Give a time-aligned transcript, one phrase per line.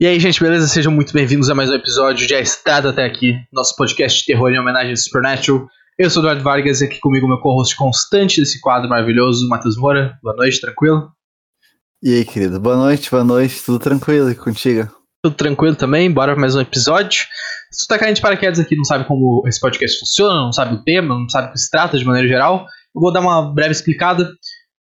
[0.00, 0.68] E aí, gente, beleza?
[0.68, 4.26] Sejam muito bem-vindos a mais um episódio de A Estrada até aqui, nosso podcast de
[4.26, 5.66] terror em homenagem ao Supernatural.
[5.98, 9.76] Eu sou o Eduardo Vargas e aqui comigo meu co-host constante desse quadro maravilhoso, Matheus
[9.76, 10.16] Moura.
[10.22, 11.10] Boa noite, tranquilo?
[12.00, 12.60] E aí, querido?
[12.60, 14.88] Boa noite, boa noite, tudo tranquilo e contigo?
[15.20, 17.24] Tudo tranquilo também, bora para mais um episódio.
[17.72, 20.76] Se tu tá caindo de paraquedas aqui não sabe como esse podcast funciona, não sabe
[20.76, 23.52] o tema, não sabe o que se trata de maneira geral, eu vou dar uma
[23.52, 24.30] breve explicada.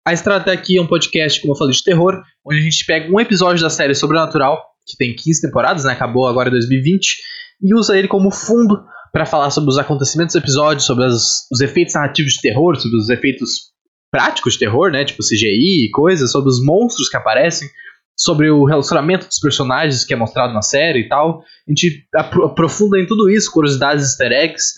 [0.06, 2.86] A Estrada até aqui é um podcast, como eu falei, de terror, onde a gente
[2.86, 5.92] pega um episódio da série Sobrenatural que tem 15 temporadas, né?
[5.92, 7.16] Acabou agora em 2020,
[7.62, 8.82] e usa ele como fundo
[9.12, 12.96] para falar sobre os acontecimentos do episódio, sobre as, os efeitos narrativos de terror, sobre
[12.96, 13.70] os efeitos
[14.10, 15.04] práticos de terror, né?
[15.04, 17.68] Tipo CGI e coisas, sobre os monstros que aparecem,
[18.16, 21.40] sobre o relacionamento dos personagens que é mostrado na série e tal.
[21.40, 24.74] A gente aprofunda em tudo isso, curiosidades, easter eggs.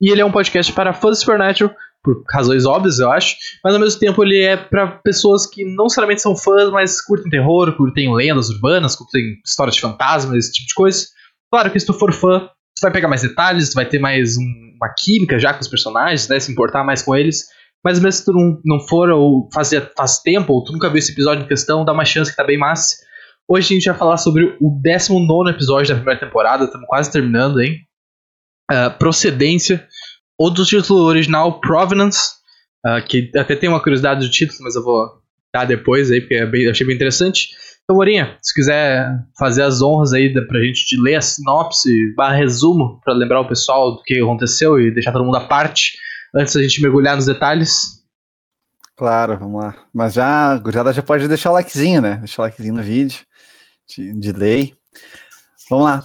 [0.00, 1.74] E ele é um podcast para fãs de Supernatural,
[2.06, 5.84] por razões óbvias, eu acho, mas ao mesmo tempo ele é para pessoas que não
[5.84, 10.68] necessariamente são fãs, mas curtem terror, curtem lendas urbanas, curtem histórias de fantasmas, esse tipo
[10.68, 11.04] de coisa.
[11.50, 14.36] Claro que se tu for fã, tu vai pegar mais detalhes, tu vai ter mais
[14.36, 17.44] um, uma química já com os personagens, né, se importar mais com eles.
[17.84, 20.98] Mas mesmo se tu não, não for, ou faz, faz tempo, ou tu nunca viu
[20.98, 22.96] esse episódio em questão, dá uma chance que tá bem massa.
[23.48, 27.60] Hoje a gente vai falar sobre o 19 episódio da primeira temporada, estamos quase terminando,
[27.60, 27.78] hein?
[28.70, 29.86] Uh, procedência
[30.38, 32.34] ou do título original Provenance,
[32.86, 35.08] uh, que até tem uma curiosidade do título, mas eu vou
[35.52, 37.48] dar depois aí, porque é bem, achei bem interessante.
[37.84, 43.00] Então, Morinha, se quiser fazer as honras aí pra gente ler a sinopse, barra resumo,
[43.04, 45.92] para lembrar o pessoal do que aconteceu e deixar todo mundo à parte,
[46.34, 48.04] antes da gente mergulhar nos detalhes.
[48.96, 49.76] Claro, vamos lá.
[49.94, 52.16] Mas já, a já pode deixar o likezinho, né?
[52.16, 53.20] Deixar o likezinho no vídeo,
[53.88, 54.74] de, de lei.
[55.70, 56.04] Vamos lá.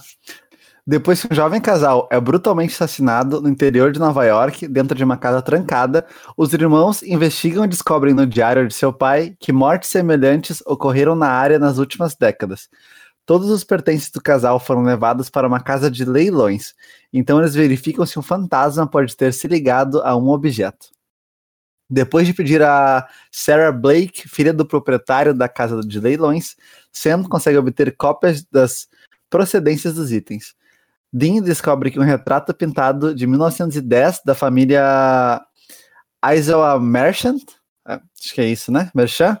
[0.84, 5.04] Depois que um jovem casal é brutalmente assassinado no interior de Nova York, dentro de
[5.04, 6.04] uma casa trancada,
[6.36, 11.28] os irmãos investigam e descobrem no diário de seu pai que mortes semelhantes ocorreram na
[11.28, 12.68] área nas últimas décadas.
[13.24, 16.74] Todos os pertences do casal foram levados para uma casa de leilões,
[17.12, 20.88] então eles verificam se um fantasma pode ter se ligado a um objeto.
[21.88, 26.56] Depois de pedir a Sarah Blake, filha do proprietário da casa de leilões,
[26.90, 28.88] Sam consegue obter cópias das
[29.30, 30.56] procedências dos itens.
[31.12, 35.40] Dean descobre que um retrato pintado de 1910 da família
[36.24, 37.42] Isaiah Merchant,
[37.86, 38.90] é, acho que é isso, né?
[38.94, 39.36] Merchant,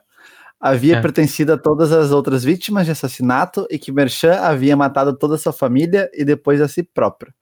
[0.60, 1.00] havia é.
[1.00, 5.38] pertencido a todas as outras vítimas de assassinato e que Merchant havia matado toda a
[5.38, 7.32] sua família e depois a si próprio.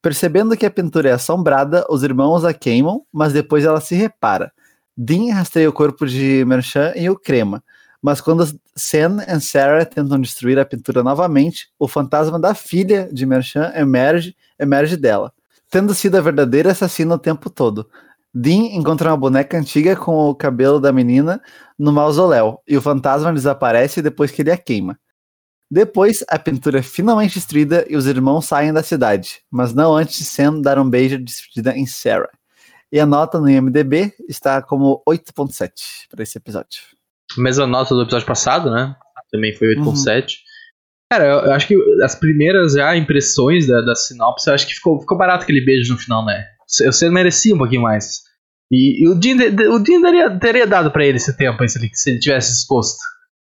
[0.00, 4.52] Percebendo que a pintura é assombrada, os irmãos a queimam, mas depois ela se repara.
[4.96, 7.62] Dean rastreia o corpo de Merchant e o crema,
[8.02, 13.24] mas quando Sam e Sarah tentam destruir a pintura novamente, o fantasma da filha de
[13.24, 15.32] Merchan emerge, emerge dela,
[15.70, 17.88] tendo sido a verdadeira assassina o tempo todo.
[18.34, 21.40] Dean encontra uma boneca antiga com o cabelo da menina
[21.78, 24.98] no mausoléu, e o fantasma desaparece depois que ele a queima.
[25.70, 30.18] Depois, a pintura é finalmente destruída e os irmãos saem da cidade, mas não antes
[30.18, 32.28] de Sam dar um beijo de despedida em Sarah.
[32.90, 36.91] E a nota no IMDB está como 8.7 para esse episódio.
[37.38, 38.94] Mesma nota do episódio passado, né?
[39.30, 39.84] Também foi 8.7.
[39.84, 40.26] Uhum.
[41.12, 44.74] Cara, eu, eu, acho que as primeiras já impressões da, da sinopse, eu acho que
[44.74, 46.44] ficou, ficou barato aquele beijo no final, né?
[46.66, 48.20] Você merecia um pouquinho mais.
[48.72, 49.36] E, e o Dean,
[49.74, 52.98] o Dean daria, teria dado para ele esse tempo se ele, se ele tivesse exposto.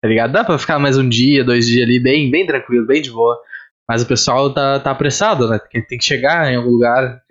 [0.01, 0.31] Tá ligado?
[0.31, 3.37] Dá pra ficar mais um dia, dois dias ali, bem, bem tranquilo, bem de boa.
[3.87, 5.59] Mas o pessoal tá, tá apressado, né?
[5.59, 7.21] Porque tem que chegar em algum lugar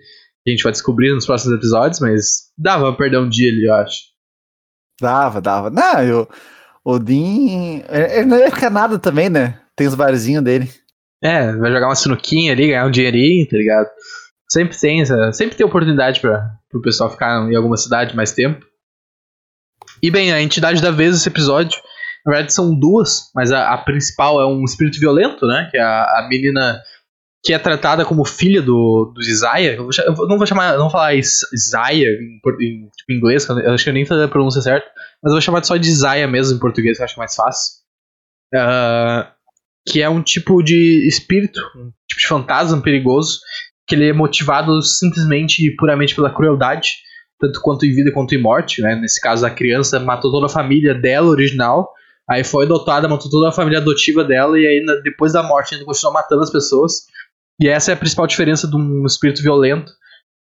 [0.43, 3.65] que a gente vai descobrir nos próximos episódios, mas dava pra perder um dia ali,
[3.65, 4.10] eu acho.
[5.01, 5.69] Dava, dava.
[5.69, 6.29] Não, eu,
[6.85, 7.81] o Dean.
[7.89, 9.59] Ele não ia ficar nada também, né?
[9.75, 10.69] Tem os barzinhos dele.
[11.23, 13.87] É, vai jogar uma sinuquinha ali, ganhar um dinheirinho, tá ligado?
[14.49, 15.03] Sempre tem,
[15.33, 18.65] sempre tem oportunidade para o pessoal ficar em alguma cidade mais tempo.
[20.01, 21.79] E bem, a entidade da vez desse episódio,
[22.25, 25.67] na verdade são duas, mas a, a principal é um espírito violento, né?
[25.71, 26.81] Que é a, a menina
[27.43, 29.73] que é tratada como filha do, do Isaiah.
[29.73, 33.83] Eu, eu não vou chamar, não vou falar Isaiah em, em tipo, inglês, eu acho
[33.83, 34.87] que eu nem falei a pronúncia certa,
[35.23, 37.81] mas eu vou chamar só de Isaiah mesmo em português, que eu acho mais fácil.
[38.53, 39.25] Uh,
[39.87, 43.39] que é um tipo de espírito, um tipo de fantasma perigoso,
[43.87, 46.97] que ele é motivado simplesmente e puramente pela crueldade,
[47.39, 48.81] tanto quanto em vida quanto em morte.
[48.81, 48.95] Né?
[48.95, 51.91] Nesse caso, a criança matou toda a família dela original,
[52.29, 55.85] aí foi adotada, matou toda a família adotiva dela, e aí depois da morte ainda
[55.85, 57.07] continuou matando as pessoas.
[57.61, 59.93] E essa é a principal diferença de um espírito violento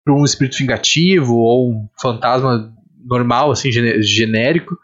[0.03, 2.73] para um espírito vingativo ou um fantasma
[3.05, 4.79] normal, assim, genérico,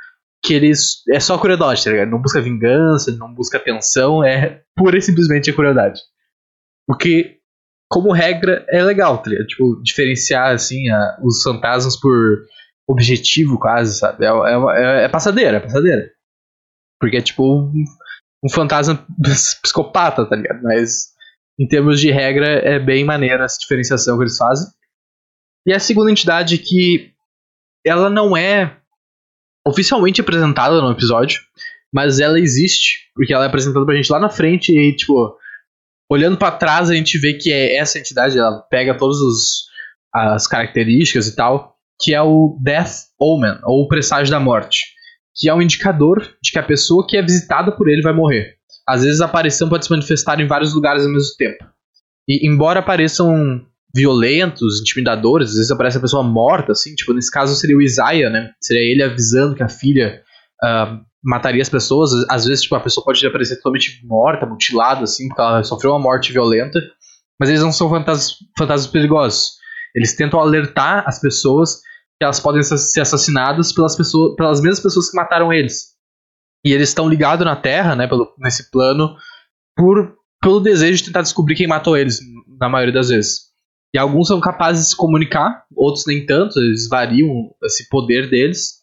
[0.44, 2.10] que eles é só crueldade, tá ligado?
[2.10, 5.98] Não busca vingança, não busca atenção, é pura e simplesmente a crueldade.
[6.86, 7.38] O que,
[7.88, 9.46] como regra, é legal, tá ligado?
[9.46, 12.44] Tipo, diferenciar, assim, a, os fantasmas por
[12.86, 14.26] objetivo, quase, sabe?
[14.26, 16.10] É, é, é, é passadeira, é passadeira.
[17.00, 17.84] Porque é tipo um,
[18.44, 19.04] um fantasma
[19.62, 20.62] psicopata, tá ligado?
[20.62, 21.15] Mas
[21.58, 24.66] em termos de regra é bem maneira essa diferenciação que eles fazem.
[25.66, 27.12] E a segunda entidade que
[27.84, 28.76] ela não é
[29.66, 31.40] oficialmente apresentada no episódio,
[31.92, 35.36] mas ela existe, porque ela é apresentada pra gente lá na frente e, tipo,
[36.10, 39.18] olhando para trás a gente vê que é essa entidade, ela pega todas
[40.14, 44.84] as características e tal, que é o Death Omen, ou o presságio da morte,
[45.34, 48.55] que é um indicador de que a pessoa que é visitada por ele vai morrer.
[48.88, 51.64] Às vezes a aparição pode se manifestar em vários lugares ao mesmo tempo.
[52.28, 57.56] E embora apareçam violentos, intimidadores, às vezes aparece a pessoa morta, assim, tipo, nesse caso
[57.56, 58.50] seria o Isaiah, né?
[58.60, 60.22] Seria ele avisando que a filha
[60.62, 62.10] uh, mataria as pessoas.
[62.28, 65.98] Às vezes, tipo, a pessoa pode aparecer totalmente morta, mutilada, assim, porque ela sofreu uma
[65.98, 66.78] morte violenta.
[67.40, 69.52] Mas eles não são fantasmas, fantasmas perigosos.
[69.94, 71.80] Eles tentam alertar as pessoas
[72.18, 75.95] que elas podem ser assassinadas pelas, pessoas, pelas mesmas pessoas que mataram eles.
[76.64, 79.16] E eles estão ligados na Terra, né, pelo, nesse plano,
[79.76, 82.18] por, pelo desejo de tentar descobrir quem matou eles,
[82.58, 83.46] na maioria das vezes.
[83.94, 88.74] E alguns são capazes de se comunicar, outros nem tanto, eles variam esse poder deles.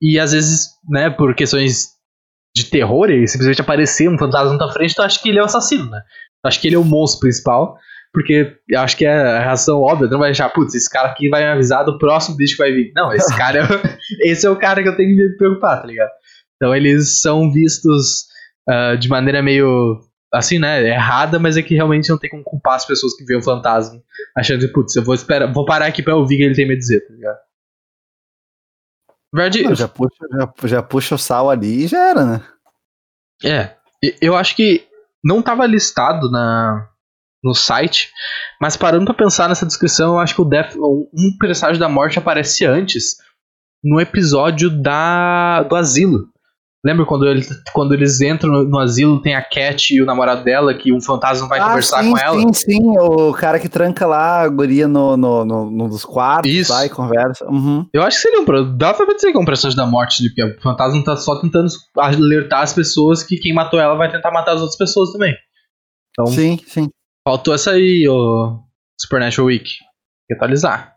[0.00, 1.90] E às vezes, né, por questões
[2.54, 5.42] de terror, ele simplesmente aparecer um fantasma na tua frente, tu acha que ele é
[5.42, 6.00] o assassino, né?
[6.42, 7.76] Tu acha que ele é o monstro principal,
[8.12, 11.08] porque eu acho que é a reação óbvia, tu não vai achar, putz, esse cara
[11.08, 12.92] aqui vai me avisar do próximo bicho que vai vir.
[12.94, 15.86] Não, esse cara é, esse é o cara que eu tenho que me preocupar, tá
[15.86, 16.10] ligado?
[16.62, 18.26] Então eles são vistos
[18.70, 19.98] uh, de maneira meio
[20.32, 23.40] assim, né, errada, mas é que realmente não tem como culpar as pessoas que veem
[23.40, 24.00] o fantasma,
[24.34, 26.70] achando que, putz, eu vou esperar, vou parar aqui pra ouvir o que ele tem
[26.70, 27.38] a dizer, tá ligado?
[29.34, 29.62] Verdade.
[29.64, 32.46] Não, já, puxa, já, já puxa o sal ali e já era, né?
[33.44, 33.76] É.
[34.20, 34.86] Eu acho que
[35.22, 36.88] não estava listado na,
[37.42, 38.12] no site,
[38.60, 42.20] mas parando para pensar nessa descrição, eu acho que o Death, um presságio da morte
[42.20, 43.16] aparece antes
[43.82, 46.31] no episódio da do asilo.
[46.84, 50.42] Lembra quando, ele, quando eles entram no, no, asilo, tem a Cat e o namorado
[50.42, 52.40] dela, que um fantasma vai ah, conversar sim, com ela?
[52.40, 56.50] Sim, sim, o cara que tranca lá a guria no, no, no, no dos quartos,
[56.50, 56.72] Isso.
[56.84, 57.48] e conversa.
[57.48, 57.86] Uhum.
[57.92, 58.76] Eu acho que seria um.
[58.76, 61.68] Dá pra dizer que é um personagem da morte, porque o fantasma tá só tentando
[61.96, 65.36] alertar as pessoas que quem matou ela vai tentar matar as outras pessoas também.
[66.10, 66.88] Então, sim, sim.
[67.24, 68.58] Faltou essa aí, o
[69.00, 69.70] Supernatural Week.
[70.32, 70.96] Atualizar.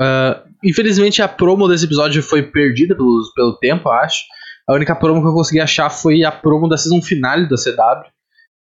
[0.00, 4.24] Uh, infelizmente a promo desse episódio foi perdida pelo, pelo tempo, eu acho.
[4.70, 8.08] A única promo que eu consegui achar foi a promo da season finale da CW,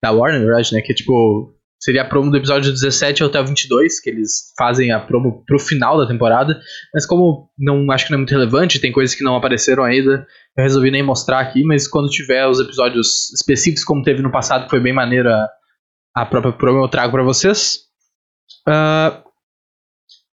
[0.04, 0.82] da Warner, verdade, né?
[0.82, 1.56] Que é tipo.
[1.80, 5.60] Seria a promo do episódio 17 até o 22, que eles fazem a promo pro
[5.60, 6.60] final da temporada.
[6.94, 10.26] Mas como não acho que não é muito relevante, tem coisas que não apareceram ainda,
[10.58, 11.64] eu resolvi nem mostrar aqui.
[11.64, 15.48] Mas quando tiver os episódios específicos, como teve no passado, que foi bem maneira
[16.16, 17.78] a própria promo, eu trago para vocês.
[18.68, 19.24] Uh,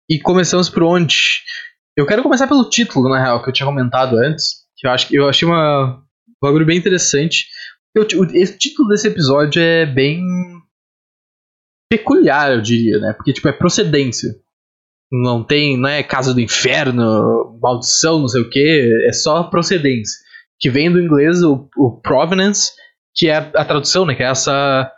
[0.08, 1.40] e começamos por onde?
[1.96, 4.61] Eu quero começar pelo título, na real, que eu tinha comentado antes.
[4.82, 7.46] Que eu acho que eu achei uma, um bagulho bem interessante.
[7.94, 10.20] Eu, o, esse título desse episódio é bem
[11.88, 13.12] peculiar, eu diria, né?
[13.12, 14.34] Porque tipo é procedência.
[15.12, 20.18] Não tem, não é casa do inferno, maldição, não sei o que, é só procedência.
[20.58, 22.72] Que vem do inglês o, o provenance,
[23.14, 24.16] que é a tradução, né?
[24.16, 24.90] Que é essa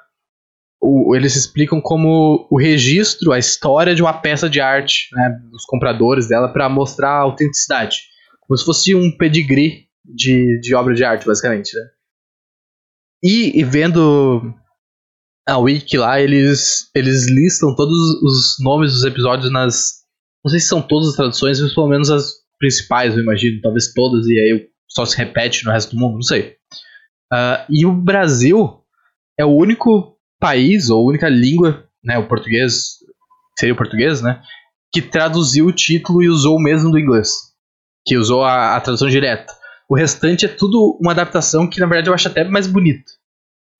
[0.80, 5.66] o, eles explicam como o registro, a história de uma peça de arte, né, dos
[5.66, 8.13] compradores dela, para mostrar a autenticidade.
[8.46, 11.74] Como se fosse um pedigree de, de obra de arte, basicamente.
[11.74, 11.82] Né?
[13.22, 14.54] E, e vendo
[15.46, 20.04] a wiki lá, eles, eles listam todos os nomes dos episódios nas.
[20.44, 23.60] Não sei se são todas as traduções, mas pelo menos as principais, eu imagino.
[23.62, 26.56] Talvez todas, e aí só se repete no resto do mundo, não sei.
[27.32, 28.84] Uh, e o Brasil
[29.38, 32.98] é o único país, ou única língua, né, o português,
[33.58, 34.40] seria o português, né,
[34.92, 37.30] que traduziu o título e usou o mesmo do inglês,
[38.04, 39.52] que usou a, a tradução direta.
[39.88, 43.12] O restante é tudo uma adaptação que, na verdade, eu acho até mais bonito.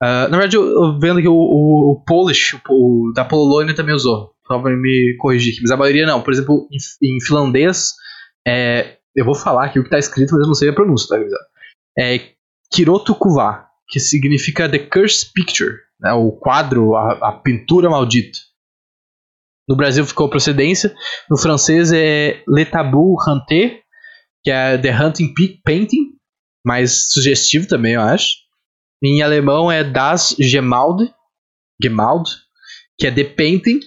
[0.01, 3.75] Uh, na verdade, eu, eu, vendo que o, o, o Polish, o, o, da Polônia
[3.75, 4.33] também usou.
[4.45, 5.61] Só pra me corrigir aqui.
[5.61, 6.21] Mas a maioria não.
[6.21, 7.93] Por exemplo, em, em finlandês,
[8.47, 11.17] é, eu vou falar aqui o que está escrito, mas eu não sei a pronúncia,
[11.17, 11.23] tá?
[11.97, 12.33] É
[12.71, 18.37] Kirotukuva, que significa The Cursed Picture né, o quadro, a, a, pintura maldita.
[19.67, 20.93] No Brasil ficou procedência.
[21.29, 23.81] No francês é Le Tabou Hanté,
[24.45, 25.33] que é The Hunting
[25.65, 26.11] Painting,
[26.63, 28.35] mais sugestivo também, eu acho.
[29.03, 31.11] Em alemão é Das Gemälde,
[31.81, 32.31] Gemälde
[32.97, 33.79] que é The Painting,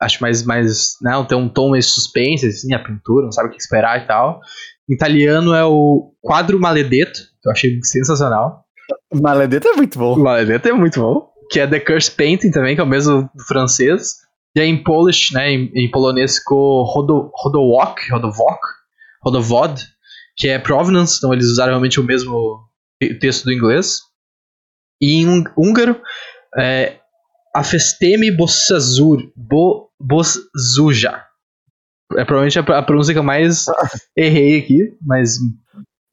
[0.00, 3.50] acho mais, mais né, tem um tom meio suspense, assim, a pintura, não sabe o
[3.50, 4.40] que esperar e tal.
[4.88, 8.64] Em italiano é o Quadro Maledetto, que eu achei sensacional.
[9.12, 10.16] Maledetto é muito bom.
[10.16, 13.44] Maledetto é muito bom que é The Curse Painting também, que é o mesmo do
[13.44, 14.24] francês.
[14.56, 18.60] E aí em Polish, né, em, em polonês ficou Rodo, Rodowok, Rodowok,
[19.24, 19.82] Rodovod,
[20.36, 22.60] que é Provenance, então eles usaram realmente o mesmo
[23.20, 24.00] texto do inglês.
[25.00, 26.00] E em húngaro,
[26.56, 26.98] é
[27.54, 31.22] Afesteme Bossazur, Bo, Boszuja.
[32.16, 33.66] É provavelmente a, a pronúncia que eu mais
[34.16, 35.38] errei aqui, mas.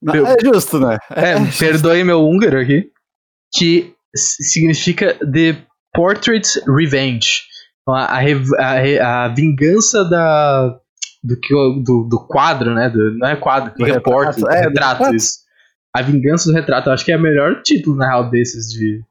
[0.08, 0.98] é justo, né?
[1.10, 2.92] É, é perdoe meu húngaro aqui.
[3.54, 7.44] Que significa The Portrait Revenge.
[7.82, 10.80] Então, a, a, a, vingança da,
[11.24, 11.36] do,
[11.84, 12.90] do, do quadro, né?
[12.90, 15.16] Do, não é quadro, do repórter, é, retrato, retrato.
[15.16, 15.40] Isso.
[15.96, 16.90] A vingança do retrato.
[16.90, 19.04] Eu acho que é o melhor título, na real, desses de.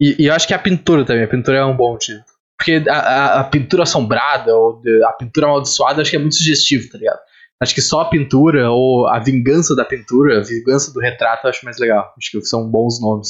[0.00, 1.24] E, e, eu acho que a pintura também.
[1.24, 2.24] A pintura é um bom título.
[2.58, 6.90] Porque a, a, a pintura assombrada ou a pintura amaldiçoada acho que é muito sugestivo,
[6.90, 7.18] tá ligado?
[7.60, 11.50] Acho que só a pintura ou a vingança da pintura, a vingança do retrato eu
[11.50, 12.14] acho mais legal.
[12.16, 13.28] Acho que são bons nomes.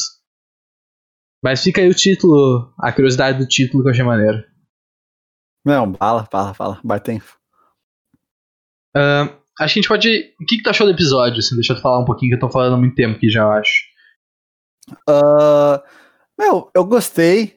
[1.43, 4.45] Mas fica aí o título, a curiosidade do título que eu achei maneiro.
[5.65, 7.21] Não, bala, fala, fala, batem.
[8.97, 9.29] Uh,
[9.61, 10.35] acho que a gente pode.
[10.41, 11.39] O que, que tu achou do episódio?
[11.39, 11.55] Assim?
[11.55, 13.51] Deixa eu falar um pouquinho, que eu tô falando há muito tempo aqui já, eu
[13.51, 13.85] acho.
[15.09, 15.83] Uh,
[16.39, 17.57] meu, eu gostei.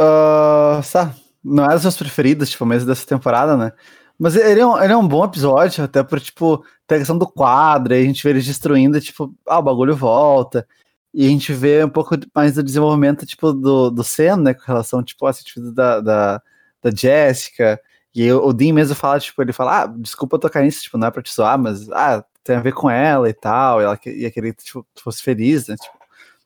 [0.00, 3.72] Uh, sabe, não era dos meus preferidos, tipo, mesmo dessa temporada, né?
[4.18, 7.18] Mas ele é, um, ele é um bom episódio, até por, tipo, ter a questão
[7.18, 10.66] do quadro, a gente vê eles destruindo, tipo, ah, o bagulho volta.
[11.12, 14.62] E a gente vê um pouco mais do desenvolvimento, tipo, do, do Sam, né, com
[14.66, 16.42] relação, tipo, à atitude da, da,
[16.82, 17.80] da Jessica.
[18.16, 21.10] E o Dean mesmo fala, tipo, ele fala, ah, desculpa tocar nisso, tipo, não é
[21.10, 24.30] pra te zoar, mas, ah, tem a ver com ela e tal, e ela ia
[24.30, 25.94] querer que, tipo, fosse feliz, né, tipo,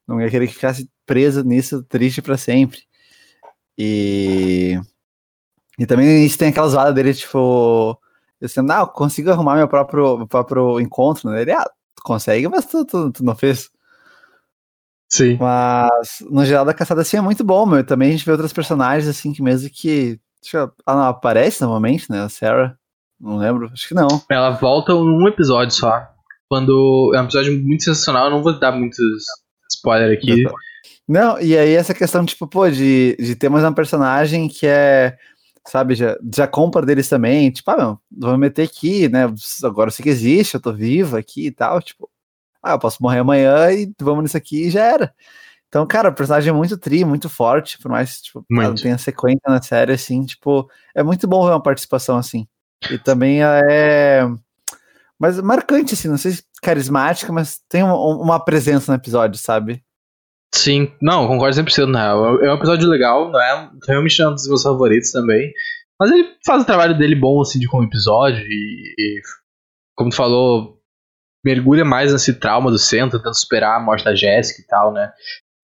[0.05, 2.81] não ia querer que ficasse presa nisso, triste para sempre.
[3.79, 4.81] E...
[5.79, 7.97] E também isso tem aquela zoada dele, tipo,
[8.43, 12.49] dizendo, ah, eu consigo arrumar meu próprio, meu próprio encontro, né, ele, ah, tu consegue,
[12.49, 13.71] mas tu, tu, tu não fez.
[15.09, 15.37] Sim.
[15.39, 17.85] Mas, no geral, da caçada, assim, é muito bom, meu.
[17.85, 21.61] Também a gente vê outras personagens, assim, que mesmo que Acho que ela, não aparece
[21.61, 22.23] normalmente, né?
[22.23, 22.77] A Sarah.
[23.21, 24.09] Não lembro, acho que não.
[24.31, 26.09] Ela volta num episódio só.
[26.49, 27.13] Quando.
[27.15, 28.99] É um episódio muito sensacional, eu não vou dar muitos
[29.71, 30.45] spoiler aqui.
[31.07, 35.17] Não, e aí essa questão, tipo, pô, de, de ter mais uma personagem que é,
[35.67, 39.27] sabe, já, já compra deles também, tipo, ah, não, vou me meter aqui, né?
[39.65, 42.09] Agora eu sei que existe, eu tô viva aqui e tal, tipo,
[42.63, 45.15] ah, eu posso morrer amanhã e vamos nisso aqui e já era.
[45.71, 49.41] Então, cara, o personagem é muito tri, muito forte, por mais tipo, não tenha sequência
[49.47, 52.45] na série, assim, tipo, é muito bom ver uma participação assim.
[52.91, 54.27] E também é.
[55.17, 59.81] Mas marcante, assim, não sei se carismática, mas tem uma, uma presença no episódio, sabe?
[60.53, 62.43] Sim, não, concordo 100% na real.
[62.43, 63.71] É um episódio legal, não é?
[63.87, 65.53] Realmente é um dos meus favoritos também.
[66.01, 69.21] Mas ele faz o trabalho dele bom, assim, de como episódio e, e
[69.95, 70.81] como tu falou,
[71.45, 75.13] mergulha mais nesse trauma do centro, tentando superar a morte da Jéssica e tal, né?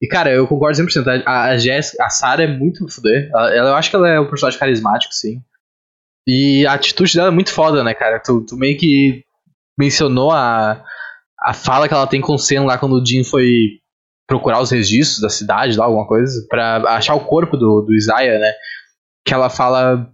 [0.03, 1.23] E, cara, eu concordo 100%.
[1.27, 3.31] A, a a Sarah é muito fuder.
[3.33, 5.41] Ela, ela, eu acho que ela é um personagem carismático, sim.
[6.27, 8.21] E a atitude dela é muito foda, né, cara?
[8.21, 9.25] Tu, tu meio que
[9.79, 10.85] mencionou a,
[11.41, 13.79] a fala que ela tem com o Sen lá quando o Jim foi
[14.27, 18.39] procurar os registros da cidade, lá, alguma coisa, pra achar o corpo do, do Isaiah,
[18.39, 18.53] né?
[19.25, 20.11] Que ela fala.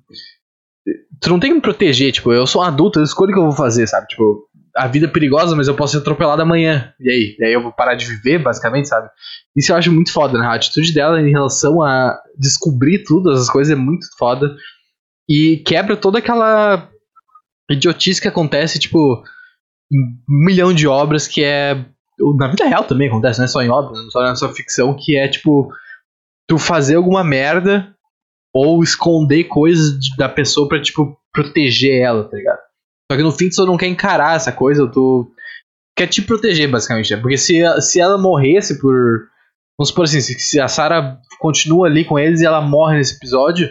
[1.20, 3.38] Tu não tem que me proteger, tipo, eu sou um adulto, eu escolho o que
[3.38, 4.06] eu vou fazer, sabe?
[4.08, 6.92] Tipo, a vida é perigosa, mas eu posso ser atropelado amanhã.
[6.98, 7.36] E aí?
[7.38, 9.08] E aí eu vou parar de viver, basicamente, sabe?
[9.56, 10.46] Isso eu acho muito foda, né?
[10.46, 14.54] A atitude dela em relação a descobrir tudo, essas coisas, é muito foda.
[15.28, 16.88] E quebra toda aquela
[17.70, 19.22] idiotice que acontece, tipo,
[19.90, 21.84] em um milhão de obras que é.
[22.38, 24.52] Na vida real também acontece, não é só em obras, não é só na sua
[24.54, 25.70] ficção, que é tipo.
[26.48, 27.94] Tu fazer alguma merda
[28.52, 32.58] ou esconder coisas da pessoa pra, tipo, proteger ela, tá ligado?
[33.12, 35.30] Só que no fim tu não quer encarar essa coisa, tu
[35.94, 37.14] quer te proteger, basicamente.
[37.14, 37.20] Né?
[37.20, 39.28] Porque se, se ela morresse por.
[39.78, 43.68] Vamos supor assim, se a Sarah continua ali com eles e ela morre nesse episódio,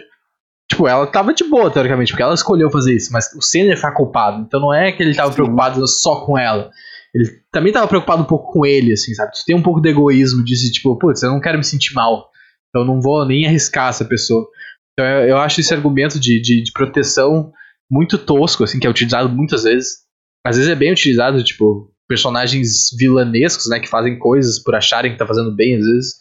[0.70, 3.92] tipo, ela tava de boa, teoricamente, porque ela escolheu fazer isso, mas o ia ficar
[3.92, 4.42] culpado.
[4.42, 5.36] Então não é que ele tava Sim.
[5.36, 6.70] preocupado só com ela.
[7.12, 9.32] Ele também tava preocupado um pouco com ele, assim, sabe?
[9.32, 12.28] Tu tem um pouco de egoísmo de tipo, putz, eu não quero me sentir mal.
[12.68, 14.46] Então eu não vou nem arriscar essa pessoa.
[14.92, 17.52] Então eu, eu acho esse argumento de, de, de proteção
[17.92, 19.98] muito tosco, assim, que é utilizado muitas vezes.
[20.42, 25.18] Às vezes é bem utilizado, tipo, personagens vilanescos, né, que fazem coisas por acharem que
[25.18, 26.14] tá fazendo bem, às vezes.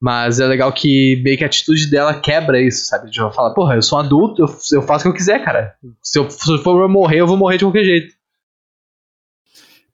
[0.00, 3.10] Mas é legal que meio que a atitude dela quebra isso, sabe?
[3.10, 5.74] De falar, porra, eu sou um adulto, eu, eu faço o que eu quiser, cara.
[6.00, 8.14] Se eu, se eu for morrer, eu vou morrer de qualquer jeito.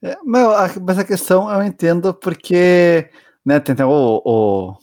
[0.02, 3.08] É, mas a questão eu entendo porque,
[3.46, 4.76] né, tem, tem o, o,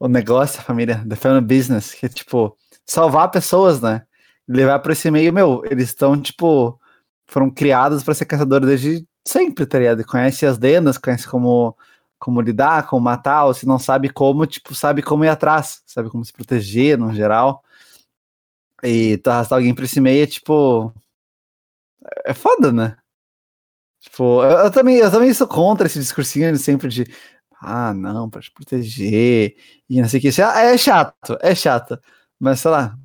[0.00, 4.06] o negócio, a família, the family business, que é tipo, salvar pessoas, né?
[4.48, 6.78] Levar para esse meio, meu, eles estão, tipo,
[7.26, 10.04] foram criados para ser caçadores desde sempre, tá ligado?
[10.04, 11.76] Conhece as lendas, conhece como,
[12.18, 16.10] como lidar, como matar, ou se não sabe como, tipo, sabe como ir atrás, sabe
[16.10, 17.62] como se proteger, no geral.
[18.82, 20.92] E tu arrastar alguém pra esse meio é, tipo,
[22.24, 22.96] é foda, né?
[24.00, 27.06] Tipo, eu, eu, também, eu também sou contra esse discursinho sempre de
[27.60, 29.56] ah, não, pra te proteger,
[29.88, 30.28] e não sei o que.
[30.42, 31.98] É chato, é chato.
[32.38, 32.98] Mas sei lá,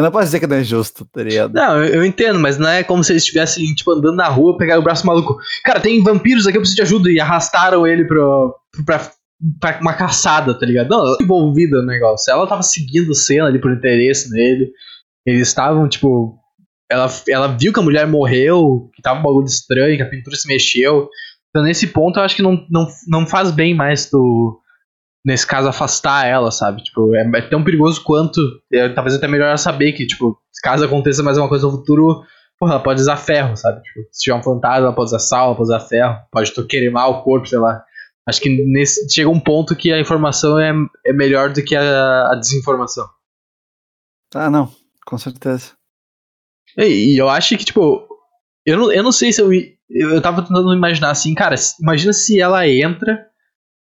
[0.00, 1.52] eu não posso dizer que não é justo, tá ligado?
[1.52, 4.56] Não, eu, eu, entendo, mas não é como se eles estivessem, tipo, andando na rua,
[4.56, 5.36] pegaram o braço maluco.
[5.62, 7.10] Cara, tem vampiros aqui, eu preciso de ajuda.
[7.10, 8.54] E arrastaram ele pro,
[8.86, 9.10] pra,
[9.60, 10.88] pra uma caçada, tá ligado?
[10.88, 12.32] Não, ela envolvida no negócio.
[12.32, 14.70] Ela tava seguindo cena ali por interesse nele.
[15.26, 16.38] Eles estavam, tipo.
[16.90, 20.34] Ela, ela viu que a mulher morreu, que tava um bagulho estranho, que a pintura
[20.34, 21.08] se mexeu.
[21.50, 24.60] Então, nesse ponto, eu acho que não, não, não faz bem mais tu
[25.24, 26.82] nesse caso, afastar ela, sabe?
[26.82, 28.40] Tipo, é, é tão perigoso quanto.
[28.72, 32.24] É, talvez até melhor ela saber que, tipo, caso aconteça mais uma coisa no futuro,
[32.58, 33.82] porra, ela pode usar ferro, sabe?
[33.82, 37.08] Tipo, se tiver um fantasma, ela pode usar sal, ela pode usar ferro, pode queimar
[37.10, 37.84] o corpo, sei lá.
[38.26, 40.72] Acho que nesse, chega um ponto que a informação é,
[41.06, 43.08] é melhor do que a, a desinformação.
[44.34, 44.70] Ah, não,
[45.04, 45.72] com certeza.
[46.76, 48.06] E, e, eu acho que, tipo,
[48.64, 49.50] eu não, eu não sei se eu.
[49.92, 53.26] Eu tava tentando imaginar assim, cara, imagina se ela entra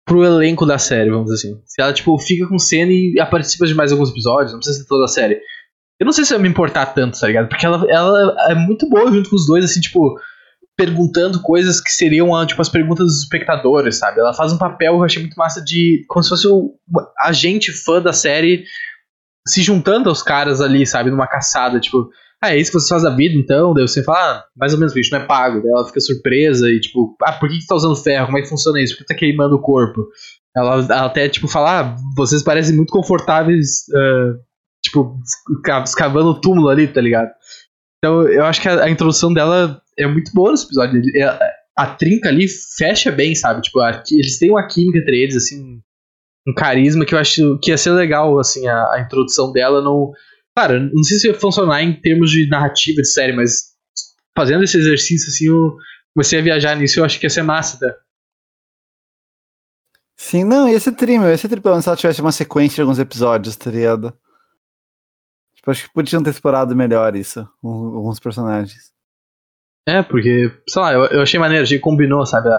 [0.04, 1.62] pro elenco da série, vamos dizer assim.
[1.64, 4.88] Se ela, tipo, fica com cena e participa de mais alguns episódios, não precisa ser
[4.88, 5.40] toda a série.
[6.00, 7.48] Eu não sei se vai me importar tanto, tá ligado?
[7.48, 10.18] Porque ela, ela é muito boa junto com os dois, assim, tipo,
[10.76, 14.20] perguntando coisas que seriam, ah, tipo, as perguntas dos espectadores, sabe?
[14.20, 16.04] Ela faz um papel, eu achei muito massa, de.
[16.08, 16.74] como se fosse o,
[17.20, 18.64] a gente fã da série
[19.46, 21.10] se juntando aos caras ali, sabe?
[21.10, 22.10] Numa caçada, tipo
[22.42, 23.72] ah, é isso que você faz da vida, então?
[23.72, 25.62] Daí você fala, ah, mais ou menos isso, não é pago.
[25.62, 28.26] Daí ela fica surpresa e tipo, ah, por que, você tá usando ferro?
[28.26, 28.96] Como é que funciona isso?
[28.96, 30.08] Por que tá queimando o corpo?
[30.56, 34.36] Ela, ela até, tipo, fala, ah, vocês parecem muito confortáveis, uh,
[34.84, 35.16] tipo,
[35.84, 37.30] escavando o túmulo ali, tá ligado?
[37.98, 41.00] Então eu acho que a, a introdução dela é muito boa nesse episódio.
[41.24, 43.62] A, a trinca ali fecha bem, sabe?
[43.62, 45.80] Tipo, a, eles têm uma química entre eles, assim,
[46.46, 50.10] um carisma que eu acho que ia ser legal, assim, a, a introdução dela não
[50.56, 53.72] Cara, não sei se ia funcionar em termos de narrativa de série, mas
[54.36, 55.76] fazendo esse exercício, assim, eu
[56.14, 57.94] comecei a viajar nisso eu acho que ia ser massa, tá?
[60.16, 61.30] Sim, não, ia ser tri, meu.
[61.30, 64.16] Ia ser tri, pelo menos se ela tivesse uma sequência de alguns episódios, tá ligado?
[65.56, 68.92] Tipo, acho que podiam ter explorado melhor isso, alguns personagens.
[69.88, 72.50] É, porque, sei lá, eu, eu achei maneiro, achei que combinou, sabe?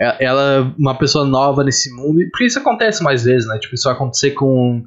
[0.00, 3.58] Ela é uma pessoa nova nesse mundo, porque isso acontece mais vezes, né?
[3.58, 4.84] Tipo, isso vai acontecer com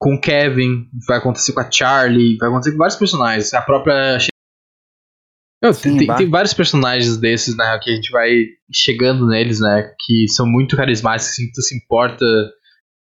[0.00, 3.52] com o Kevin, vai acontecer com a Charlie, vai acontecer com vários personagens.
[3.52, 4.18] A própria.
[5.74, 7.78] Sim, tem, tem, vários personagens desses, né?
[7.82, 9.92] Que a gente vai chegando neles, né?
[10.00, 12.24] Que são muito carismáticos, assim, que tu se importa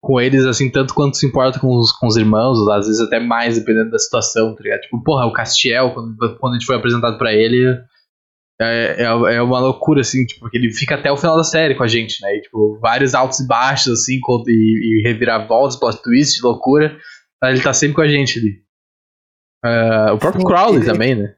[0.02, 3.20] com eles, assim, tanto quanto se importa com os, com os irmãos, às vezes até
[3.20, 4.82] mais, dependendo da situação, tá ligado?
[4.82, 7.78] Tipo, porra, o Castiel, quando, quando a gente foi apresentado para ele,
[8.60, 11.76] é, é, é, uma loucura, assim, tipo, porque ele fica até o final da série
[11.76, 12.36] com a gente, né?
[12.36, 16.98] E, tipo, vários altos e baixos, assim, e, e reviravoltas, plot twist, loucura.
[17.44, 18.68] Ele tá sempre com a gente ali.
[19.64, 20.86] Uh, o próprio Sim, Crowley ele...
[20.86, 21.36] também, né?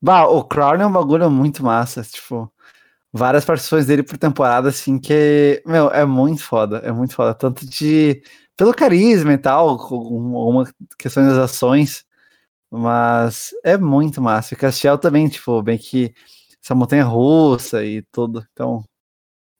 [0.00, 2.52] Bah, o Crowley é um bagulho muito massa, tipo,
[3.12, 7.64] várias participações dele por temporada, assim, que, meu, é muito foda, é muito foda, tanto
[7.64, 8.22] de,
[8.56, 12.04] pelo carisma e tal, com uma questão das ações,
[12.78, 14.54] mas é muito massa.
[14.54, 16.14] E Castiel também, tipo, bem que
[16.62, 18.46] essa montanha russa e tudo.
[18.52, 18.82] Então.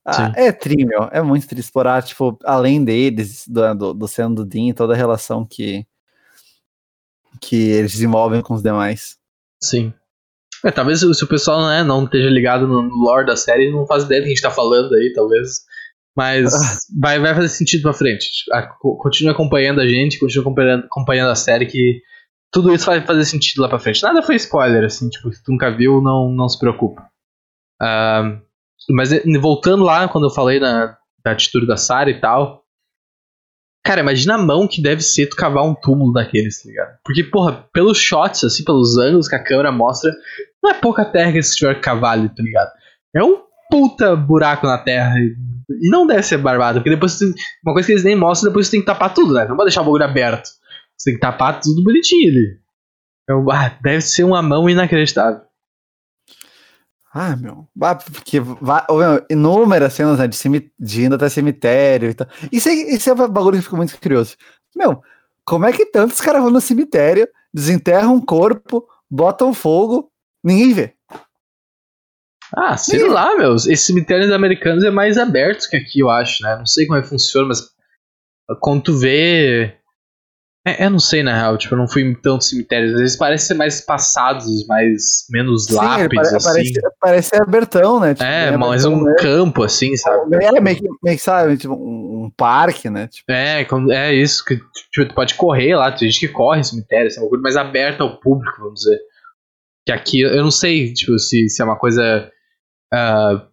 [0.05, 1.09] Ah, é tri, meu.
[1.13, 4.97] É muito triste explorar, tipo, além deles, do, do, do Senna do Dean, toda a
[4.97, 5.87] relação que,
[7.41, 9.17] que eles desenvolvem com os demais.
[9.63, 9.93] Sim.
[10.65, 14.05] É, talvez se o pessoal né, não esteja ligado no lore da série, não faz
[14.05, 15.61] ideia do que a gente tá falando aí, talvez.
[16.17, 16.53] Mas
[16.99, 18.29] vai, vai fazer sentido pra frente.
[18.81, 22.01] Continue acompanhando a gente, continue acompanhando, acompanhando a série que
[22.53, 24.03] tudo isso vai fazer sentido lá pra frente.
[24.03, 27.03] Nada foi spoiler, assim, tipo, se tu nunca viu, não, não se preocupa.
[27.83, 28.41] Uh,
[28.91, 29.11] mas
[29.41, 32.63] voltando lá, quando eu falei na, da atitude da Sarah e tal.
[33.85, 36.99] Cara, imagina a mão que deve ser tu cavar um túmulo daqueles, tá ligado?
[37.05, 40.13] Porque, porra, pelos shots, assim, pelos ângulos que a câmera mostra,
[40.63, 42.71] não é pouca terra que que cavar ali, tá ligado?
[43.15, 45.15] É um puta buraco na terra.
[45.19, 47.25] E não deve ser barbado, porque depois tu,
[47.65, 49.47] uma coisa que eles nem mostram, depois tu tem que tapar tudo, né?
[49.47, 50.49] Não pode deixar o bagulho aberto.
[51.03, 52.61] Você tem que tapar tudo bonitinho ali.
[53.25, 55.41] Então, ah, deve ser uma mão inacreditável.
[57.13, 57.69] Ah, meu.
[58.13, 62.29] Porque meu, inúmeras cenas né, de, de indo até cemitério e tal.
[62.53, 64.37] Isso é, isso é um bagulho que fica muito curioso.
[64.77, 65.03] Meu,
[65.45, 70.09] como é que tantos caras vão no cemitério, desenterram um corpo, botam fogo,
[70.43, 70.95] ninguém vê?
[72.57, 73.57] Ah, sei ninguém lá, meu.
[73.57, 76.57] Esses cemitérios americanos é mais abertos que aqui, eu acho, né?
[76.59, 77.61] Não sei como é que funciona, mas
[78.61, 79.82] quando tu vê
[80.65, 82.95] é, eu não sei, na real, tipo, eu não fui em tantos cemitérios.
[82.95, 86.73] Às vezes parece ser mais passados, mais menos Sim, lápides, pare, assim.
[86.73, 88.15] Parece, parece abertão, né?
[88.15, 89.17] Tipo, é, mais um né?
[89.19, 90.37] campo, assim, sabe?
[90.37, 93.09] É, meio que, meio que sabe, tipo, um, um parque, né?
[93.09, 93.33] Tipo.
[93.33, 97.09] É, é isso, que tipo, tu pode correr lá, tem gente que corre em cemitério,
[97.09, 99.01] assim, é uma coisa mais aberta ao público, vamos dizer.
[99.85, 102.31] Que aqui, eu não sei, tipo, se, se é uma coisa
[102.95, 103.52] uh,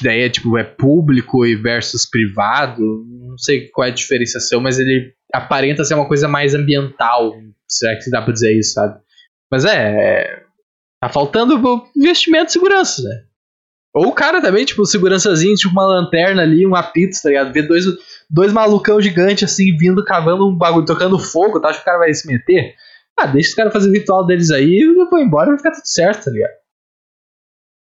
[0.00, 2.80] que daí é tipo, é público e versus privado.
[3.06, 7.34] Não sei qual é a diferenciação, mas ele aparenta ser uma coisa mais ambiental.
[7.68, 8.98] Será que dá pra dizer isso, sabe?
[9.50, 9.76] Mas é.
[9.76, 10.42] é
[11.02, 11.60] tá faltando
[11.96, 13.24] investimento de segurança, né?
[13.94, 17.52] Ou o cara também, tipo, segurançazinho, tipo uma lanterna ali, um apito, tá ligado?
[17.52, 17.84] Ver dois,
[18.28, 21.68] dois malucão gigante assim, vindo, cavando um bagulho, tocando fogo, tá?
[21.68, 22.74] Acho que o cara vai se meter.
[23.18, 25.72] Ah, deixa os caras fazer o ritual deles aí e eu vou embora vai ficar
[25.72, 26.52] tudo certo, tá ligado?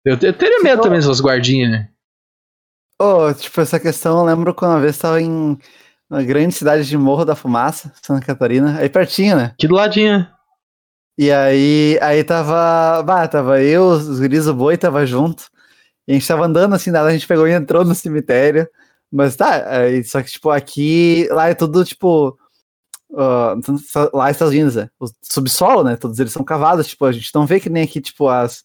[0.05, 1.88] Eu, eu teria medo também dessas guardinhas, né?
[3.02, 5.56] Oh, tipo, essa questão eu lembro quando uma vez tava em
[6.10, 9.54] uma grande cidade de Morro da Fumaça, Santa Catarina, aí pertinho, né?
[9.58, 10.28] Que do ladinho.
[11.16, 15.44] E aí, aí tava, bah, tava eu, os guris, o boi tava junto,
[16.06, 18.68] e a gente tava andando assim, nada, a gente pegou e entrou no cemitério,
[19.10, 22.38] mas tá, aí, só que tipo, aqui, lá é tudo tipo,
[23.12, 27.12] uh, lá é Estados Unidos, é, o subsolo, né, todos eles são cavados, tipo, a
[27.12, 28.62] gente não vê que nem aqui, tipo, as,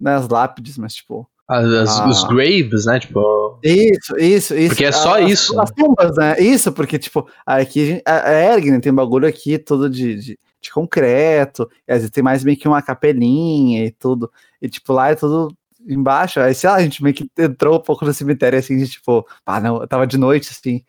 [0.00, 2.08] né, as lápides, mas tipo, as, ah.
[2.08, 3.00] Os graves, né?
[3.00, 3.58] Tipo.
[3.64, 4.68] Isso, isso, isso.
[4.68, 5.58] Porque é só as, isso.
[5.58, 6.38] As tumbas, né?
[6.38, 10.38] Isso, porque, tipo, aqui a, a Erg, né, tem um bagulho aqui todo de, de,
[10.60, 14.30] de concreto, e às vezes tem mais meio que uma capelinha e tudo.
[14.60, 15.56] E, tipo, lá é tudo
[15.88, 16.38] embaixo.
[16.38, 19.26] Aí, sei lá, a gente meio que entrou um pouco no cemitério assim, de tipo,
[19.46, 20.84] ah, não, tava de noite, assim.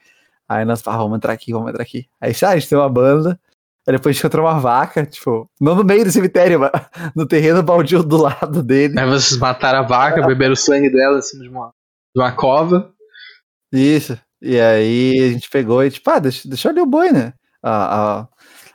[0.47, 2.05] Aí nós, ah, vamos entrar aqui, vamos entrar aqui.
[2.19, 3.39] Aí, sei lá, a gente tem uma banda.
[3.89, 6.71] Aí depois a gente encontrou uma vaca, tipo, não no meio do cemitério, mas
[7.15, 8.99] no terreno baldio do lado dele.
[8.99, 11.73] Aí vocês mataram a vaca, beberam o sangue dela em cima de uma,
[12.15, 12.91] de uma cova.
[13.73, 14.15] Isso.
[14.39, 17.33] E aí a gente pegou e, tipo, ah, deixa, deixa ali o boi, né?
[17.63, 18.27] Ah, ah,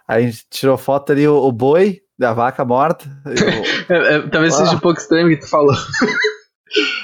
[0.09, 3.05] aí a gente tirou foto ali, o, o boi da vaca morta.
[3.89, 5.75] é, é, talvez seja um pouco estranho o que tu falou.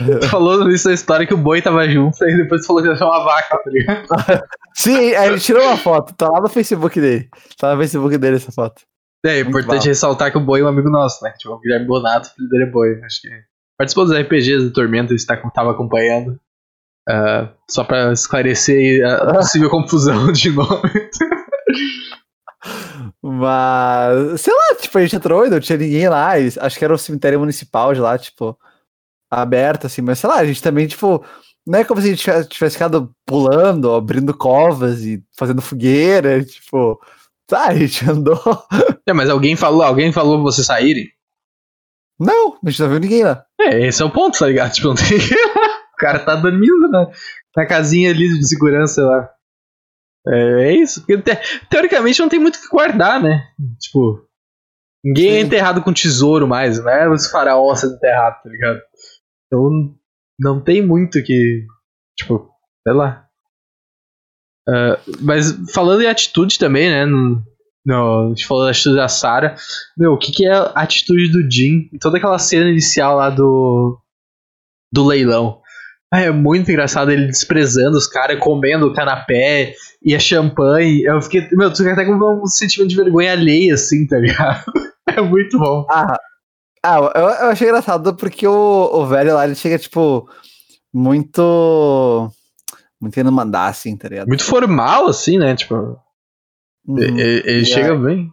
[0.30, 3.24] falou nisso a história que o boi tava junto, aí depois falou que era uma
[3.24, 4.06] vaca, tá ligado?
[4.74, 7.28] Sim, a gente tirou uma foto, tá lá no Facebook dele.
[7.58, 8.82] Tá no Facebook dele essa foto.
[9.24, 11.32] É, é importante ressaltar que o Boi é um amigo nosso, né?
[11.38, 13.00] Tipo, o Guilherme Bonato, filho dele é Boi.
[13.04, 13.28] Acho que
[13.76, 15.22] participou dos RPGs do Tormento, ele
[15.54, 16.40] tava acompanhando.
[17.08, 20.90] Uh, só pra esclarecer a possível confusão de nome.
[23.22, 26.32] Mas, sei lá, tipo, a gente entrou e não tinha ninguém lá.
[26.60, 28.56] acho que era o cemitério municipal de lá, tipo,
[29.30, 30.02] aberto, assim.
[30.02, 31.24] Mas, sei lá, a gente também, tipo,
[31.66, 37.00] não é como se a gente tivesse ficado pulando, abrindo covas e fazendo fogueira, tipo,
[37.46, 38.40] tá, a gente andou.
[39.08, 41.08] É, mas alguém falou, alguém falou pra vocês saírem?
[42.20, 43.44] Não, a gente não viu ninguém lá.
[43.60, 44.70] É, esse é o ponto, tá ligado?
[44.74, 45.16] Tipo, não tem...
[45.16, 47.10] o cara tá dormindo na,
[47.56, 49.30] na casinha ali de segurança lá.
[50.28, 51.00] É, é isso.
[51.00, 51.36] Porque, te,
[51.68, 53.48] teoricamente não tem muito o que guardar, né?
[53.80, 54.22] Tipo,
[55.02, 55.38] ninguém é Sim.
[55.38, 57.08] é enterrado com tesouro mais, né?
[57.08, 58.80] Os faraós sendo enterrados, tá ligado?
[59.50, 59.94] Então
[60.38, 61.66] não tem muito que.
[62.16, 62.48] Tipo,
[62.86, 63.26] sei lá.
[64.68, 67.04] Uh, mas falando em atitude também, né?
[67.04, 67.42] No,
[67.84, 69.56] no, a gente falou da atitude da Sarah.
[69.98, 71.88] Meu, o que, que é a atitude do Jim?
[72.00, 73.98] Toda aquela cena inicial lá do.
[74.92, 75.60] Do leilão.
[76.12, 81.04] É muito engraçado ele desprezando os caras, comendo o canapé e a champanhe.
[81.04, 81.48] Eu fiquei.
[81.52, 84.64] Meu, tu fica até com um sentimento de vergonha alheia, assim, tá ligado?
[85.08, 85.84] É muito bom.
[85.90, 86.16] Ah,
[86.82, 90.28] ah, eu, eu achei engraçado porque o, o velho lá, ele chega, tipo,
[90.92, 92.30] muito.
[93.00, 94.28] Muito querendo mandar, assim, tá ligado?
[94.28, 95.54] Muito formal, assim, né?
[95.56, 95.98] Tipo.
[96.86, 96.98] Uhum.
[96.98, 98.30] Ele, ele chega bem.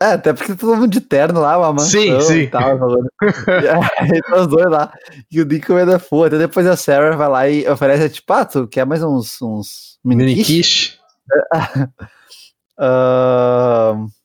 [0.00, 2.38] É, até porque todo mundo de terno lá, uma mansão sim, sim.
[2.40, 2.76] e tal.
[3.22, 3.24] e
[4.12, 4.92] aí tá os dois lá.
[5.30, 6.36] E o Nico é foda.
[6.36, 9.98] Até depois a Sarah vai lá e oferece, tipo, ah, tu quer mais uns, uns
[10.04, 10.98] mini, mini quiche?
[12.78, 14.06] uh...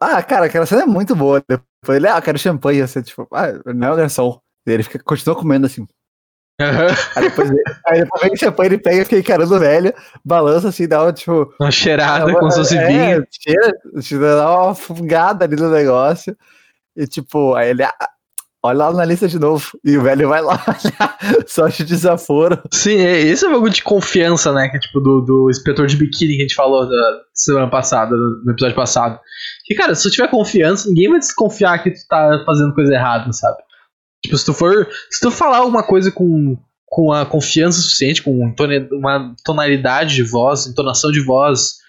[0.00, 1.42] Ah, cara, aquela cena é muito boa.
[1.48, 2.80] Depois ele, ah, quero champanhe.
[2.80, 4.40] Você, tipo, ah, não é o garçom.
[4.66, 5.86] Ele fica, continua comendo assim.
[6.60, 6.66] Uhum.
[7.16, 7.50] Aí depois,
[7.86, 9.92] aí depois vem o champanhe, ele pega e fica encarando o velho,
[10.24, 11.52] balança assim, dá uma, tipo.
[11.60, 13.26] Uma cheirada uma, como se fosse é, vinho.
[14.00, 16.36] Cheira, dá uma fungada ali no negócio.
[16.96, 17.94] E tipo, aí ele, ah,
[18.62, 19.78] olha lá na lista de novo.
[19.84, 22.62] E o velho vai lá olhar, só de desaforo.
[22.72, 24.68] Sim, é, esse é um bagulho de confiança, né?
[24.68, 28.14] Que é tipo do, do inspetor de biquíni que a gente falou da semana passada,
[28.16, 29.18] no episódio passado.
[29.64, 33.32] Que, cara, se tu tiver confiança, ninguém vai desconfiar que tu tá fazendo coisa errada,
[33.32, 33.62] sabe?
[34.22, 34.88] Tipo, se tu for.
[35.10, 38.54] Se tu falar alguma coisa com, com a confiança suficiente, com
[38.92, 41.82] uma tonalidade de voz, entonação de voz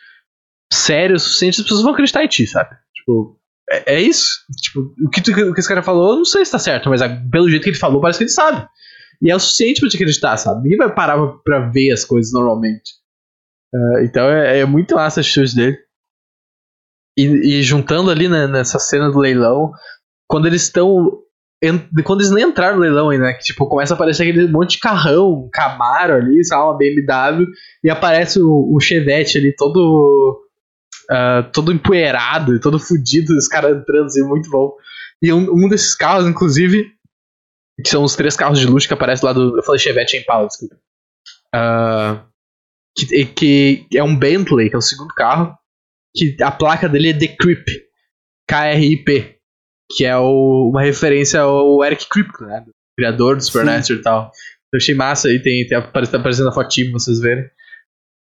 [0.74, 2.76] séria o suficiente, as pessoas vão acreditar em ti, sabe?
[2.94, 4.30] Tipo, é, é isso.
[4.62, 7.02] Tipo, o que, tu, o que esse cara falou, não sei se tá certo, mas
[7.32, 8.68] pelo jeito que ele falou, parece que ele sabe.
[9.22, 10.64] E é o suficiente pra te acreditar, sabe?
[10.64, 12.92] Ninguém vai parar pra, pra ver as coisas normalmente.
[13.74, 15.78] Uh, então é, é, muito massa a atitude dele.
[17.18, 19.72] E, e juntando ali né, nessa cena do leilão,
[20.28, 21.22] quando eles estão.
[22.04, 24.72] Quando eles nem entraram no leilão ainda, né, que tipo, começa a aparecer aquele monte
[24.72, 27.48] de carrão, um Camaro ali, lá, uma BMW,
[27.84, 30.42] e aparece o, o Chevette ali todo.
[31.10, 34.74] Uh, todo empoeirado, todo fudido, os caras entrando assim, muito bom.
[35.22, 36.92] E um, um desses carros, inclusive,
[37.82, 39.58] Que são os três carros de luxo que aparecem lá do.
[39.58, 40.76] Eu falei Chevette Impala, desculpa.
[41.56, 42.26] Uh,
[42.96, 45.56] que, que é um Bentley, que é o segundo carro.
[46.16, 47.66] Que a placa dele é The Crip.
[48.48, 49.40] K-R-I-P.
[49.96, 52.66] Que é o, uma referência ao Eric Kripke, né?
[52.96, 54.32] criador do Supernatural e tal.
[54.74, 57.46] Eu achei massa aí, tem, tem, tá aparecendo a fotinho pra vocês verem.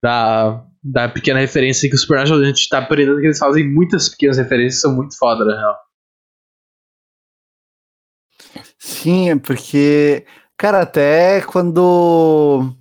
[0.03, 4.09] Da, da pequena referência que o Supernatural a gente tá aprendendo que eles fazem muitas
[4.09, 5.77] pequenas referências são muito foda, na real.
[8.77, 10.25] Sim, é porque,
[10.57, 12.75] cara, até quando.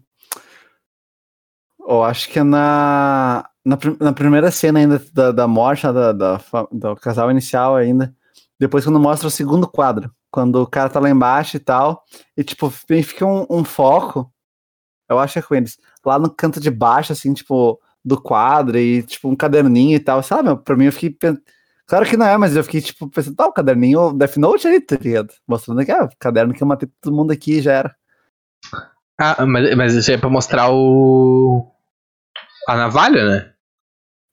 [1.86, 6.40] Eu acho que é na, na, na primeira cena ainda da, da morte da, da,
[6.70, 8.14] do casal inicial ainda.
[8.58, 12.04] Depois quando mostra o segundo quadro quando o cara tá lá embaixo e tal,
[12.36, 14.28] e tipo, fica um, um foco,
[15.08, 18.76] eu acho que é com eles, lá no canto de baixo, assim, tipo, do quadro,
[18.76, 20.56] e tipo, um caderninho e tal, sabe?
[20.64, 21.16] Pra mim eu fiquei.
[21.86, 24.80] Claro que não é, mas eu fiquei, tipo, pensando, tá, o caderninho Death Note aí,
[24.80, 25.32] tá ligado?
[25.46, 27.96] Mostrando que, ah, o caderno que eu matei todo mundo aqui já era.
[29.16, 31.70] Ah, mas, mas isso é pra mostrar o.
[32.68, 33.53] A navalha, né?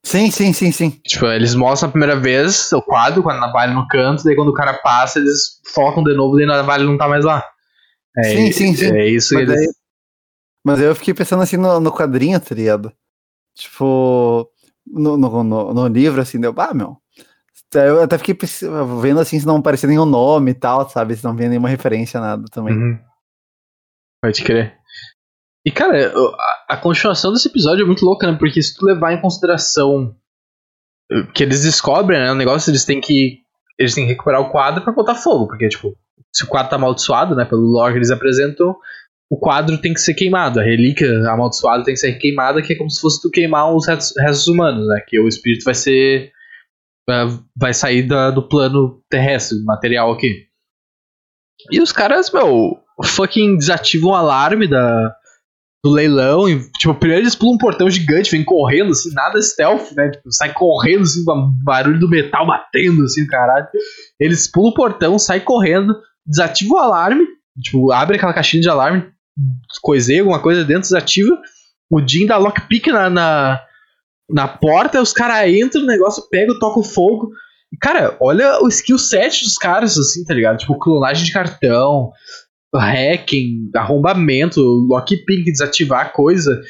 [0.03, 0.89] Sim, sim, sim, sim.
[1.05, 4.49] Tipo, eles mostram a primeira vez o quadro com a navalha no canto, daí quando
[4.49, 7.43] o cara passa, eles focam de novo e a navalha não tá mais lá.
[8.17, 8.91] É, sim, sim, sim.
[8.91, 9.73] É isso mas eles...
[10.63, 12.91] Mas eu fiquei pensando assim no, no quadrinho, tá ligado?
[13.55, 14.49] Tipo,
[14.85, 16.97] no, no, no, no livro, assim, deu, ah, meu.
[17.73, 18.37] Eu até fiquei
[19.01, 21.15] vendo assim se não aparecia nenhum nome e tal, sabe?
[21.15, 22.75] Se não vinha nenhuma referência, nada também.
[22.75, 22.99] Uhum.
[24.21, 24.77] Pode crer.
[25.65, 28.37] E, cara, a, a, continuação desse episódio é muito louca, né?
[28.37, 30.15] Porque se tu levar em consideração
[31.33, 32.31] que eles descobrem, né?
[32.31, 33.39] O negócio, eles têm que.
[33.77, 35.47] Eles têm que recuperar o quadro para botar fogo.
[35.47, 35.95] Porque, tipo,
[36.33, 37.45] se o quadro tá amaldiçoado, né?
[37.45, 38.75] Pelo lore que eles apresentam,
[39.29, 40.59] o quadro tem que ser queimado.
[40.59, 43.85] A relíquia amaldiçoada tem que ser queimada, que é como se fosse tu queimar os
[43.87, 45.03] restos, humanos, né?
[45.07, 46.31] Que o espírito vai ser.
[47.55, 50.47] Vai sair da, do plano terrestre, material aqui.
[51.69, 55.13] E os caras, meu, fucking desativam o alarme da,
[55.83, 56.47] do leilão.
[56.47, 60.09] E, tipo, primeiro eles pulam um portão gigante, vem correndo, assim, nada stealth, né?
[60.09, 61.23] Tipo, sai correndo, assim,
[61.63, 63.67] barulho do metal batendo, assim, caralho.
[64.19, 67.25] Eles pulam o portão, saem correndo, desativam o alarme,
[67.61, 69.07] tipo, abre aquela caixinha de alarme,
[69.81, 71.37] coiseia alguma coisa dentro, desativa.
[71.89, 73.61] O Jim dá lockpick na, na,
[74.29, 77.31] na porta, os caras entram no negócio, pegam, tocam fogo.
[77.73, 80.57] E, cara, olha o skill set dos caras, assim, tá ligado?
[80.57, 82.11] Tipo, clonagem de cartão,
[82.77, 86.61] hacking, arrombamento, lockpick, desativar coisa,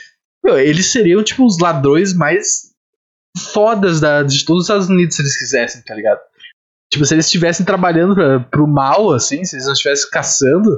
[0.44, 2.72] meu, eles seriam, tipo, os ladrões mais
[3.54, 6.20] fodas da, de todos os Estados Unidos se eles quisessem, tá ligado?
[6.92, 10.70] Tipo, se eles estivessem trabalhando pra, pro mal, assim, se eles não estivessem caçando,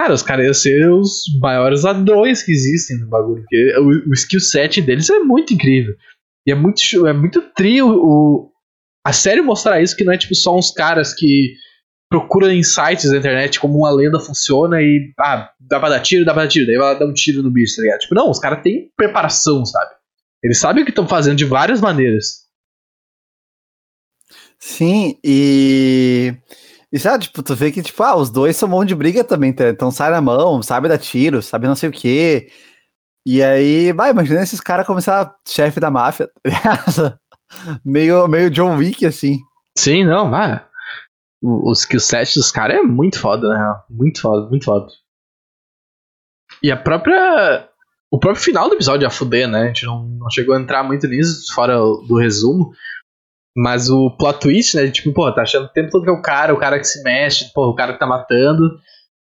[0.00, 3.42] cara, os caras iam ser os maiores ladrões que existem no bagulho.
[3.42, 5.94] Porque o, o skill set deles é muito incrível.
[6.46, 8.50] E é muito, é muito trio o,
[9.06, 11.54] a série mostrar isso, que não é tipo só uns caras que
[12.12, 16.26] procura em sites da internet como uma lenda funciona e, ah, dá pra dar tiro,
[16.26, 18.00] dá pra dar tiro, daí vai dar um tiro no bicho, tá ligado?
[18.00, 19.92] Tipo, não, os caras têm preparação, sabe?
[20.44, 22.42] Eles sabem o que estão fazendo de várias maneiras.
[24.58, 26.34] Sim, e.
[26.92, 29.50] E sabe, tipo, tu vê que, tipo, ah, os dois são mão de briga também,
[29.50, 29.70] tá?
[29.70, 32.50] Então sai na mão, sabe dar tiro, sabe não sei o quê.
[33.24, 37.18] E aí, vai, imagina esses caras começar chefe da máfia, tá
[37.82, 39.38] meio, meio John Wick, assim.
[39.78, 40.62] Sim, não, vai
[41.42, 43.82] o, skill set dos caras é muito foda, né?
[43.90, 44.86] Muito foda, muito foda.
[46.62, 47.68] E a própria.
[48.10, 49.62] O próprio final do episódio é fuder, né?
[49.62, 52.72] A gente não, não chegou a entrar muito nisso, fora do resumo.
[53.56, 54.90] Mas o plot twist, né?
[54.90, 57.02] Tipo, pô, tá achando o tempo todo que é o cara, o cara que se
[57.02, 58.78] mexe, pô, o cara que tá matando.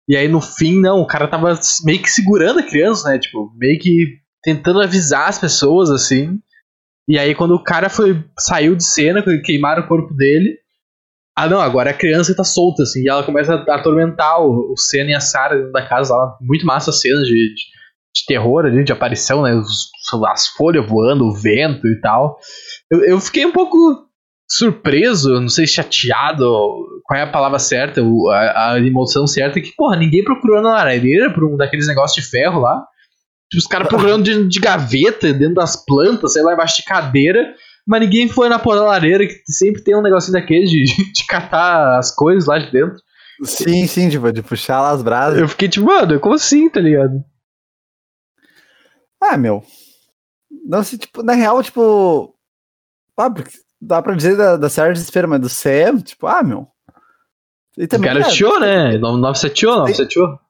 [0.08, 3.18] E aí no fim, não, o cara tava meio que segurando a criança, né?
[3.18, 6.38] Tipo, meio que tentando avisar as pessoas, assim.
[7.08, 10.58] E aí quando o cara foi saiu de cena, queimaram o corpo dele,
[11.36, 14.76] ah, não, agora a criança tá solta, assim, e ela começa a atormentar o, o
[14.76, 16.36] Senna e a Sarah dentro da casa lá.
[16.40, 17.54] Muito massa as cenas de, de,
[18.14, 19.52] de, terror ali, de aparição, né?
[19.54, 19.90] Os,
[20.28, 22.38] as folhas voando, o vento e tal.
[22.88, 23.76] Eu, eu fiquei um pouco
[24.48, 26.46] surpreso, não sei, chateado,
[27.04, 31.32] qual é a palavra certa, a, a emoção certa, que, porra, ninguém procurou na lareira
[31.32, 32.80] por um daqueles negócios de ferro lá.
[33.50, 37.54] Tipo, os caras procurando de, de gaveta, dentro das plantas, sei lá, embaixo de cadeira
[37.86, 42.14] mas ninguém foi na lareira que sempre tem um negocinho daquele de, de catar as
[42.14, 42.96] coisas lá de dentro.
[43.42, 45.38] Sim, sim, tipo, de puxar lá as brasas.
[45.38, 47.22] Eu fiquei tipo, mano, como assim, tá ligado?
[49.20, 49.62] Ah, meu.
[50.64, 52.34] Não sei, tipo, na real, tipo.
[53.18, 53.32] Ah,
[53.80, 56.66] dá pra dizer da, da série Desespero, mas do Sam, tipo, ah, meu.
[57.76, 58.30] E também, o cara
[58.66, 58.98] é, né?
[58.98, 60.40] 978,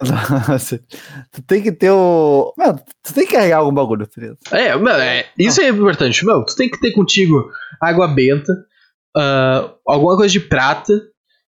[0.00, 0.84] 978.
[1.32, 2.52] tu tem que ter o.
[2.56, 6.24] Meu, tu tem que carregar algum bagulho, tá É, meu, é, isso é importante.
[6.24, 8.52] Meu, tu tem que ter contigo água benta,
[9.16, 10.92] uh, alguma coisa de prata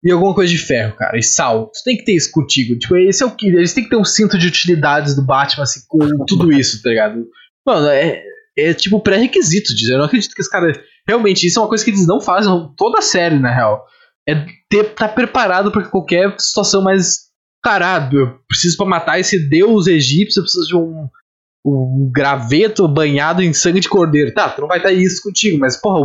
[0.03, 1.17] e alguma coisa de ferro, cara.
[1.17, 1.67] E sal.
[1.67, 2.77] Tu tem que ter isso contigo.
[2.77, 3.47] Tipo, esse é o que.
[3.47, 6.89] Eles têm que ter um cinto de utilidades do Batman, assim, com tudo isso, tá
[6.89, 7.25] ligado?
[7.65, 8.23] Mano, é,
[8.57, 9.73] é tipo pré-requisito.
[9.89, 10.77] Eu não acredito que os caras.
[11.05, 13.85] Realmente, isso é uma coisa que eles não fazem toda a série, na real.
[14.27, 17.26] É ter, tá preparado pra qualquer situação mais.
[17.63, 21.07] Caralho, eu preciso pra matar esse deus egípcio, eu preciso de um,
[21.65, 24.33] um graveto banhado em sangue de cordeiro.
[24.33, 25.99] Tá, tu não vai estar isso contigo, mas, porra,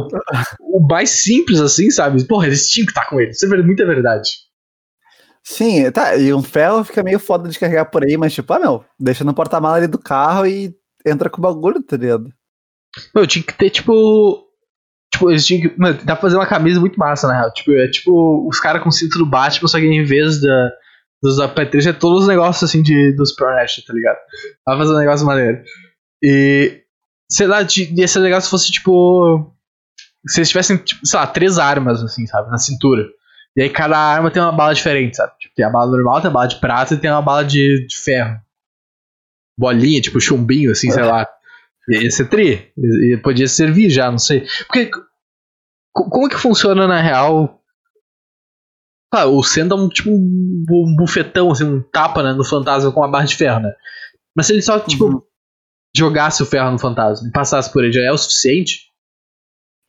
[0.60, 2.26] o, o mais simples assim, sabe?
[2.26, 3.30] Porra, eles tinham que estar com ele.
[3.30, 4.30] Isso é muita verdade.
[5.44, 6.16] Sim, tá.
[6.16, 9.24] E um ferro fica meio foda de carregar por aí, mas tipo, ah, meu, deixa
[9.24, 12.32] no porta-mala ali do carro e entra com o bagulho, tá ligado?
[13.14, 14.48] Meu, tinha que ter, tipo.
[15.12, 15.78] Tipo, eles tinham que.
[15.78, 17.52] Mano, dá pra fazer uma camisa muito massa, na real.
[17.52, 20.70] Tipo, é tipo os caras com cinto do Batman, só que em vez da,
[21.22, 24.18] dos Patrícia, é todos os negócios assim de, dos Pronet, tá ligado?
[24.64, 25.62] Pra fazer um negócio maneiro.
[26.22, 26.82] E.
[27.30, 29.54] Sei lá, de, ia ser legal se fosse tipo.
[30.26, 32.50] Se eles tivessem, tipo, sei lá, três armas, assim, sabe?
[32.50, 33.04] Na cintura.
[33.56, 35.32] E aí cada arma tem uma bala diferente, sabe?
[35.38, 37.86] Tipo, tem a bala normal, tem a bala de prata e tem uma bala de,
[37.86, 38.40] de ferro.
[39.58, 41.28] Bolinha, tipo chumbinho, assim, sei lá.
[41.88, 42.72] Ia ser tri.
[42.76, 44.46] E podia servir já, não sei.
[44.66, 44.90] Porque.
[45.92, 47.61] Como que funciona na real?
[49.12, 53.00] Ah, o Sen dá um tipo um bufetão, assim, um tapa né, no fantasma com
[53.00, 53.70] uma barra de ferro, né?
[54.34, 55.20] Mas se ele só, tipo, uhum.
[55.94, 58.86] jogasse o ferro no fantasma e passasse por ele, já é o suficiente?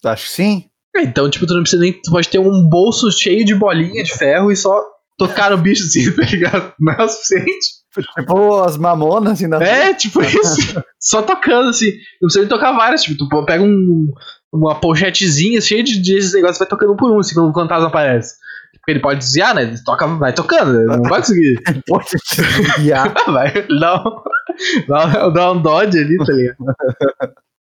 [0.03, 0.69] Acho que sim.
[0.95, 1.93] É, então, tipo, tu não precisa nem.
[1.93, 4.83] Tu pode ter um bolso cheio de bolinha de ferro e só
[5.17, 6.73] tocar no bicho assim, tá ligado?
[6.79, 7.83] Não é o suficiente.
[8.17, 10.83] Tipo as mamonas, assim, na É, tipo isso.
[10.99, 11.91] Só tocando, assim.
[12.21, 13.03] Não precisa nem tocar várias.
[13.03, 14.11] Tipo, tu pega um,
[14.51, 17.87] uma pochetezinha cheia de, de esses negócios vai tocando por um, assim, quando o fantasma
[17.87, 18.35] aparece.
[18.83, 19.63] Porque ele pode desviar, né?
[19.63, 21.55] Ele toca, vai tocando, não vai conseguir.
[21.87, 23.13] pode desviar.
[23.31, 26.57] vai, dá um, dá, um dodge ali, tá ligado?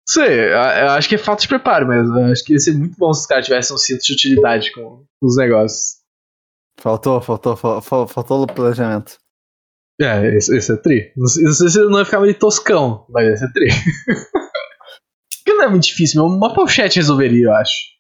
[0.10, 2.20] Sei, eu acho que é falta de preparo mesmo.
[2.20, 4.72] Eu acho que ia ser muito bom se os caras tivessem um cinto de utilidade
[4.72, 5.98] com os negócios.
[6.80, 9.18] Faltou, faltou, faltou, faltou o planejamento.
[10.02, 11.13] É, esse, esse é tri.
[11.15, 13.68] Não sei, se não ia ficar meio toscão, mas esse é tri.
[15.46, 16.36] que não é muito difícil, meu.
[16.36, 17.94] Uma pochete resolveria, eu acho.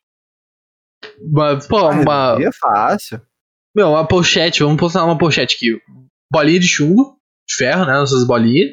[1.19, 2.37] Uma, pô, uma.
[2.41, 3.21] É fácil.
[3.75, 5.79] Meu, uma pochete, vamos postar uma pochete aqui.
[6.31, 7.93] Bolinha de chumbo, de ferro, né?
[7.93, 8.71] Nossas bolinhas.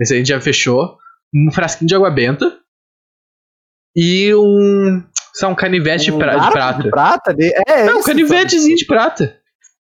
[0.00, 0.98] Esse a gente já fechou.
[1.34, 2.58] Um frasquinho de água benta.
[3.96, 5.02] E um.
[5.34, 6.82] Sei um canivete um de, pra, de prata.
[6.82, 7.36] De prata?
[7.40, 9.40] É, é um canivetezinho de prata.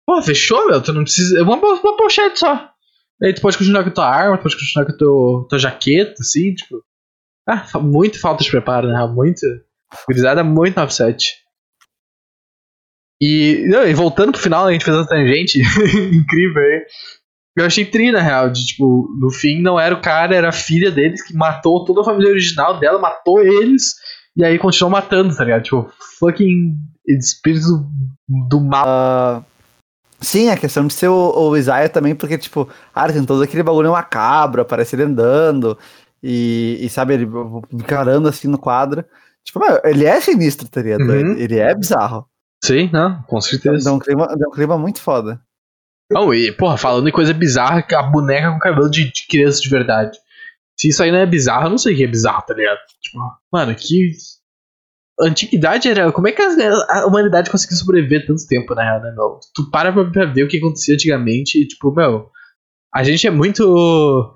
[0.06, 0.82] Pô, fechou, meu?
[0.82, 1.42] Tu não precisa.
[1.42, 2.70] Uma, uma pochete só.
[3.24, 5.60] Aí tu pode continuar com a tua arma, tu pode continuar com a tua, tua
[5.60, 6.84] jaqueta, assim, tipo.
[7.48, 9.06] Ah, muito falta de preparo, né?
[9.08, 9.42] Muito.
[10.08, 11.45] Gurizada muito offset.
[13.22, 15.62] E, não, e voltando pro final, a gente fez uma tangente
[16.14, 16.86] incrível aí.
[17.58, 20.54] Eu achei tri, na real, de tipo, no fim não era o cara, era a
[20.54, 23.94] filha deles que matou toda a família original dela, matou eles,
[24.36, 25.64] e aí continuou matando, tá ligado?
[25.64, 26.76] Tipo, fucking
[27.08, 27.90] espírito
[28.50, 28.86] do mal.
[28.86, 29.56] Uh,
[30.20, 33.64] Sim, a questão de ser o, o Isaiah também, porque, tipo, ah, tem todo aquele
[33.64, 35.78] bagulho macabro, aparece ele andando,
[36.22, 37.28] e, e sabe, ele
[37.72, 39.06] encarando assim no quadro.
[39.44, 41.02] Tipo, ele é sinistro, tá ligado?
[41.02, 41.14] Uhum.
[41.14, 42.28] Ele, ele, é bizarro.
[42.66, 43.86] Sim, não, com certeza.
[43.86, 45.40] Dá um clima, dá um clima muito foda.
[46.12, 49.70] Não, e, porra, falando em coisa bizarra, a boneca com cabelo de, de criança de
[49.70, 50.18] verdade.
[50.80, 52.80] Se isso aí não é bizarro, eu não sei o que é bizarro, tá ligado?
[53.02, 53.20] Tipo,
[53.52, 54.12] mano, que,
[55.20, 56.12] antiguidade era.
[56.12, 56.50] Como é que a,
[56.90, 59.40] a, humanidade conseguiu sobreviver tanto tempo, na real, né, meu?
[59.54, 62.30] Tu para pra, pra, ver o que acontecia antigamente e, tipo, meu.
[62.94, 64.32] A gente é muito.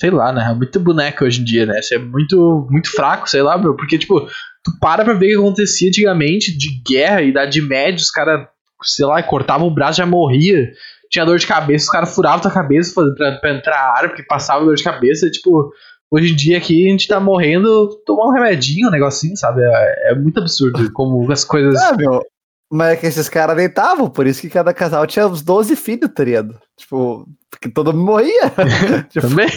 [0.00, 0.54] Sei lá, né?
[0.54, 1.82] Muito boneco hoje em dia, né?
[1.82, 3.74] Você é muito, muito fraco, sei lá, meu.
[3.74, 4.28] Porque, tipo,
[4.70, 8.46] tu para pra ver o que acontecia antigamente de guerra, idade média, os caras,
[8.82, 10.70] sei lá, cortavam o braço já morria.
[11.10, 14.22] Tinha dor de cabeça, os caras furavam tua cabeça pra, pra entrar a ar, porque
[14.22, 15.30] passava dor de cabeça.
[15.30, 15.72] Tipo,
[16.10, 19.60] Hoje em dia aqui a gente tá morrendo, tomar um remedinho, um negocinho, sabe?
[19.62, 21.78] É, é muito absurdo como as coisas.
[21.82, 22.22] Ah, meu.
[22.70, 26.10] Mas é que esses caras deitavam, por isso que cada casal tinha uns 12 filhos,
[26.14, 26.58] tá ligado?
[26.76, 28.52] Tipo, porque todo mundo morria.
[29.08, 29.48] tipo, Também?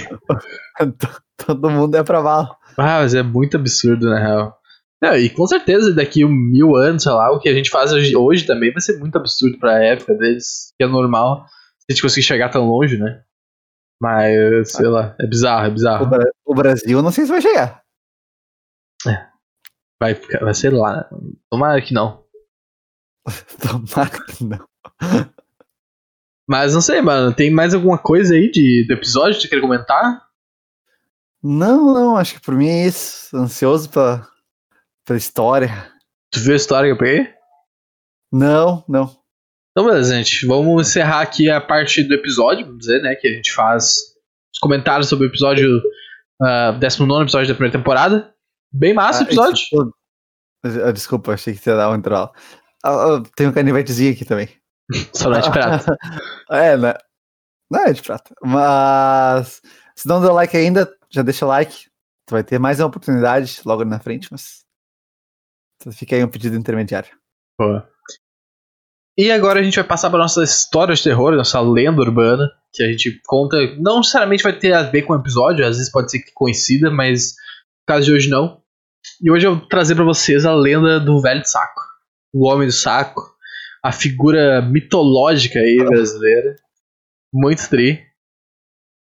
[1.45, 2.57] todo mundo é pra mal.
[2.77, 4.60] Ah, mas é muito absurdo, na real.
[5.03, 8.15] E com certeza daqui um mil anos, sei lá, o que a gente faz hoje,
[8.15, 12.25] hoje também vai ser muito absurdo pra época deles, que é normal a gente conseguir
[12.25, 13.23] chegar tão longe, né?
[13.99, 16.05] Mas, sei lá, é bizarro, é bizarro.
[16.05, 17.83] O, Bra o Brasil, não sei se vai chegar.
[19.07, 19.27] É.
[19.99, 21.09] Vai, vai ser lá.
[21.49, 22.23] Tomara que não.
[23.61, 24.67] Tomara que não.
[26.47, 27.33] Mas não sei, mano.
[27.33, 30.27] Tem mais alguma coisa aí de, do episódio que você quer comentar?
[31.43, 32.17] Não, não.
[32.17, 33.35] Acho que por mim é isso.
[33.37, 34.27] Ansioso pela,
[35.17, 35.91] história.
[36.31, 37.33] Tu viu a história que eu peguei?
[38.31, 39.15] Não, não.
[39.71, 40.45] Então, beleza, gente.
[40.45, 43.15] Vamos encerrar aqui a parte do episódio, vamos dizer, né?
[43.15, 43.95] Que a gente faz
[44.53, 45.81] os comentários sobre o episódio,
[46.41, 48.33] uh, 19 episódio da primeira temporada.
[48.71, 49.93] Bem massa o ah, episódio.
[50.93, 52.31] Desculpa, achei que você ia dar um intervalo.
[52.83, 54.49] Ah, tem um canivetezinho aqui também.
[55.13, 55.97] Só não é de prata.
[56.51, 56.93] é, né?
[57.69, 58.33] Não é de prata.
[58.43, 59.61] Mas
[59.95, 61.85] se não deu like ainda, já deixa o like.
[62.27, 64.61] Tu vai ter mais uma oportunidade logo na frente, mas.
[65.91, 67.09] Fica aí um pedido intermediário.
[67.59, 67.87] Boa.
[69.17, 72.81] E agora a gente vai passar para nossa história de terror, nossa lenda urbana, que
[72.83, 73.57] a gente conta.
[73.77, 76.89] Não necessariamente vai ter a ver com o episódio, às vezes pode ser que coincida,
[76.89, 78.61] mas no caso de hoje não.
[79.21, 81.81] E hoje eu vou trazer para vocês a lenda do velho saco.
[82.33, 83.21] O homem do saco.
[83.83, 86.55] A figura mitológica aí brasileira.
[87.33, 88.03] Muito tri.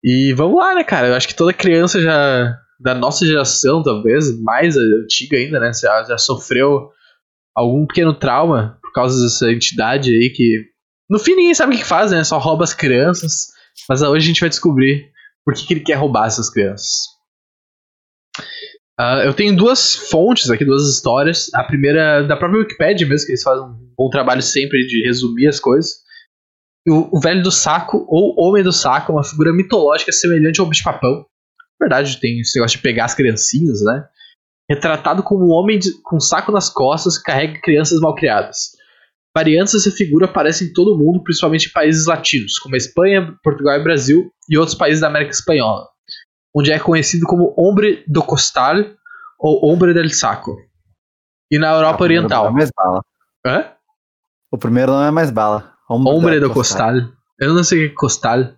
[0.03, 1.09] E vamos lá, né, cara?
[1.09, 2.59] Eu acho que toda criança já.
[2.81, 5.73] Da nossa geração, talvez, mais antiga ainda, né?
[5.73, 6.91] Já, já sofreu
[7.55, 10.65] algum pequeno trauma por causa dessa entidade aí que.
[11.11, 12.23] No fim ninguém sabe o que faz, né?
[12.23, 13.49] Só rouba as crianças.
[13.89, 15.11] Mas hoje a gente vai descobrir
[15.45, 16.89] por que, que ele quer roubar essas crianças.
[19.01, 21.49] Uh, eu tenho duas fontes aqui, duas histórias.
[21.55, 25.47] A primeira da própria Wikipedia mesmo, que eles fazem um bom trabalho sempre de resumir
[25.47, 26.03] as coisas.
[26.87, 30.67] O, o velho do saco, ou homem do saco, é uma figura mitológica semelhante ao
[30.67, 31.25] bicho-papão.
[31.81, 34.05] Verdade, tem esse negócio de pegar as criancinhas, né?
[34.71, 38.77] Retratado como um homem de, com um saco nas costas que carrega crianças malcriadas.
[39.35, 43.35] Variantes dessa figura aparecem em todo o mundo, principalmente em países latinos, como a Espanha,
[43.43, 45.87] Portugal e Brasil, e outros países da América Espanhola
[46.55, 48.77] onde é conhecido como Hombre do Costal
[49.39, 50.57] ou Hombre del Saco.
[51.51, 52.49] E na Europa Oriental.
[52.49, 53.03] É mais bala.
[53.47, 53.73] Hã?
[54.51, 55.73] O primeiro não é mais bala.
[55.89, 56.93] Hombre, Hombre do Costal.
[56.93, 57.13] Costal.
[57.39, 58.55] Eu não sei o que é Costal.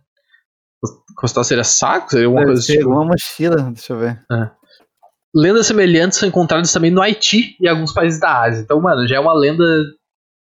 [1.16, 2.10] Costal seria saco?
[2.10, 2.88] Seria alguma coisa tipo?
[2.88, 4.20] uma mochila, deixa eu ver.
[4.32, 4.50] É.
[5.34, 8.62] Lendas semelhantes são encontradas também no Haiti e alguns países da Ásia.
[8.62, 9.64] Então, mano, já é uma lenda.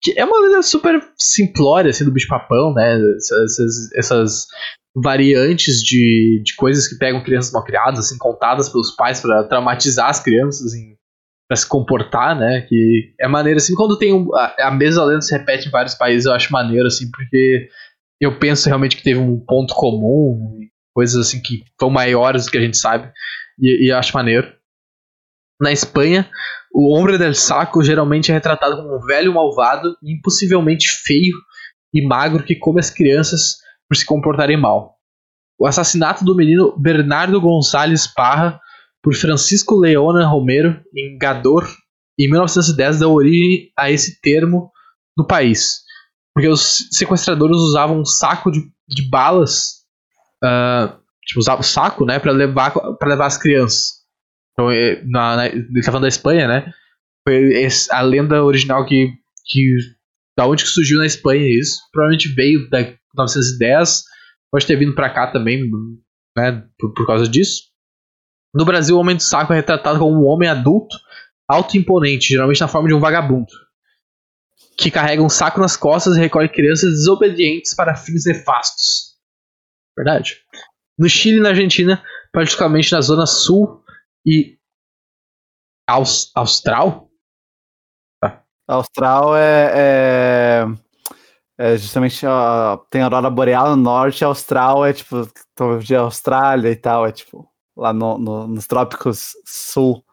[0.01, 2.99] Que é uma lenda super simplória, assim, do bicho-papão, né?
[3.15, 4.47] Essas, essas
[4.95, 10.09] variantes de, de coisas que pegam crianças mal criadas, assim, contadas pelos pais para traumatizar
[10.09, 10.95] as crianças, assim,
[11.47, 12.65] para se comportar, né?
[12.67, 15.95] Que é maneiro, assim, quando tem um, a, a mesma lenda se repete em vários
[15.95, 17.69] países, eu acho maneiro, assim, porque
[18.23, 20.59] eu penso realmente que teve um ponto comum,
[20.93, 23.11] coisas assim que são maiores do que a gente sabe,
[23.59, 24.51] e, e acho maneiro.
[25.61, 26.29] Na Espanha,
[26.73, 31.35] o Hombre del Saco geralmente é retratado como um velho malvado impossivelmente feio
[31.93, 33.57] e magro que come as crianças
[33.87, 34.95] por se comportarem mal.
[35.59, 38.59] O assassinato do menino Bernardo Gonçalves Parra
[39.01, 41.67] por Francisco Leona Romero em Gador
[42.19, 44.71] em 1910 deu origem a esse termo
[45.17, 45.82] no país,
[46.33, 49.83] porque os sequestradores usavam um saco de, de balas,
[50.43, 54.03] uh, tipo, usavam o saco, né, para levar para levar as crianças.
[54.51, 54.67] Então,
[55.05, 56.73] na, na, ele tá falando da Espanha, né?
[57.27, 59.09] Foi a lenda original que,
[59.45, 59.77] que
[60.37, 64.03] da onde que surgiu na Espanha isso, provavelmente veio da 1910,
[64.51, 65.63] pode ter vindo para cá também,
[66.35, 67.63] né, por, por, causa disso.
[68.53, 70.95] No Brasil, o Homem do Saco é retratado como um homem adulto,
[71.47, 73.51] alto e imponente, geralmente na forma de um vagabundo,
[74.77, 79.13] que carrega um saco nas costas e recolhe crianças desobedientes para fins nefastos.
[79.97, 80.37] Verdade.
[80.97, 83.83] No Chile e na Argentina, particularmente na zona sul
[84.25, 84.57] e
[85.87, 87.09] aus austral.
[88.21, 88.43] Tá.
[88.67, 90.65] Austral é, é
[91.57, 95.27] é justamente ó, tem a aurora boreal no norte, austral é tipo
[95.83, 97.47] de Austrália e tal, é tipo
[97.77, 100.03] lá no, no nos trópicos sul.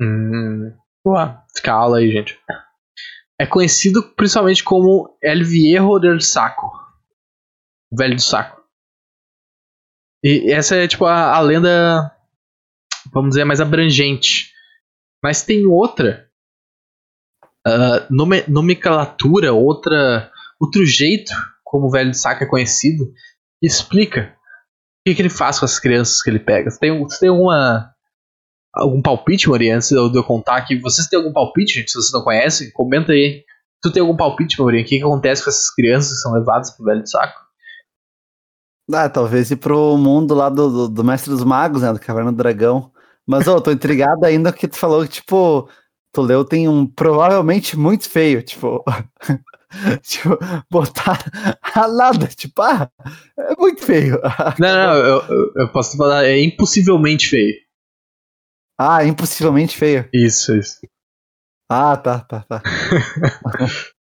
[0.00, 0.72] Hum,
[1.06, 2.38] ué, fica a aula aí, gente.
[3.40, 6.66] É conhecido principalmente como El Viejo del Saco,
[7.90, 8.60] o velho do saco.
[10.24, 12.12] E essa é tipo a, a lenda,
[13.12, 14.52] vamos dizer, mais abrangente.
[15.22, 16.28] Mas tem outra
[17.66, 20.30] uh, nomenclatura, outra
[20.60, 21.32] outro jeito,
[21.62, 23.12] como o velho de saco é conhecido,
[23.62, 26.70] explica o que, que ele faz com as crianças que ele pega.
[26.70, 27.94] Você tem, você tem alguma,
[28.78, 30.78] algum palpite, Mori, antes de eu contar aqui?
[30.78, 31.90] Vocês têm algum palpite, gente?
[31.90, 33.44] Se vocês não conhecem, comenta aí.
[33.82, 34.82] Tu tem algum palpite, Mori?
[34.82, 37.38] O que, que acontece com essas crianças que são levadas pro velho de saco?
[38.92, 41.92] Ah, talvez ir pro mundo lá do, do, do Mestre dos Magos, né?
[41.92, 42.90] Do Caverna do Dragão.
[43.26, 45.68] Mas, ô, oh, tô intrigado ainda que tu falou que, tipo,
[46.12, 48.82] tu leu tem um provavelmente muito feio, tipo.
[50.02, 50.38] tipo,
[50.70, 51.22] botar
[51.74, 52.90] a nada, tipo, ah,
[53.38, 54.18] é muito feio.
[54.58, 55.22] Não, não, eu,
[55.56, 57.67] eu posso falar, é impossivelmente feio.
[58.78, 60.08] Ah, impossivelmente feio.
[60.12, 60.78] Isso, isso.
[61.70, 62.62] Ah, tá, tá, tá.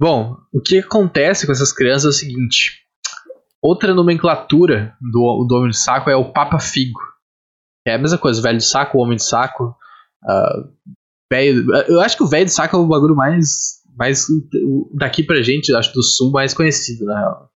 [0.00, 2.82] Bom, o que acontece com essas crianças é o seguinte.
[3.62, 7.00] Outra nomenclatura do, do homem de saco é o Papa Figo.
[7.86, 9.76] É a mesma coisa, o velho de saco, o homem de saco.
[10.24, 10.68] Uh,
[11.32, 14.26] velho, eu acho que o velho de saco é o bagulho mais mais
[14.94, 17.50] daqui pra gente, acho do sul, mais conhecido, na real.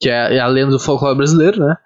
[0.00, 1.76] Que é, é a lenda do folclore brasileiro, né?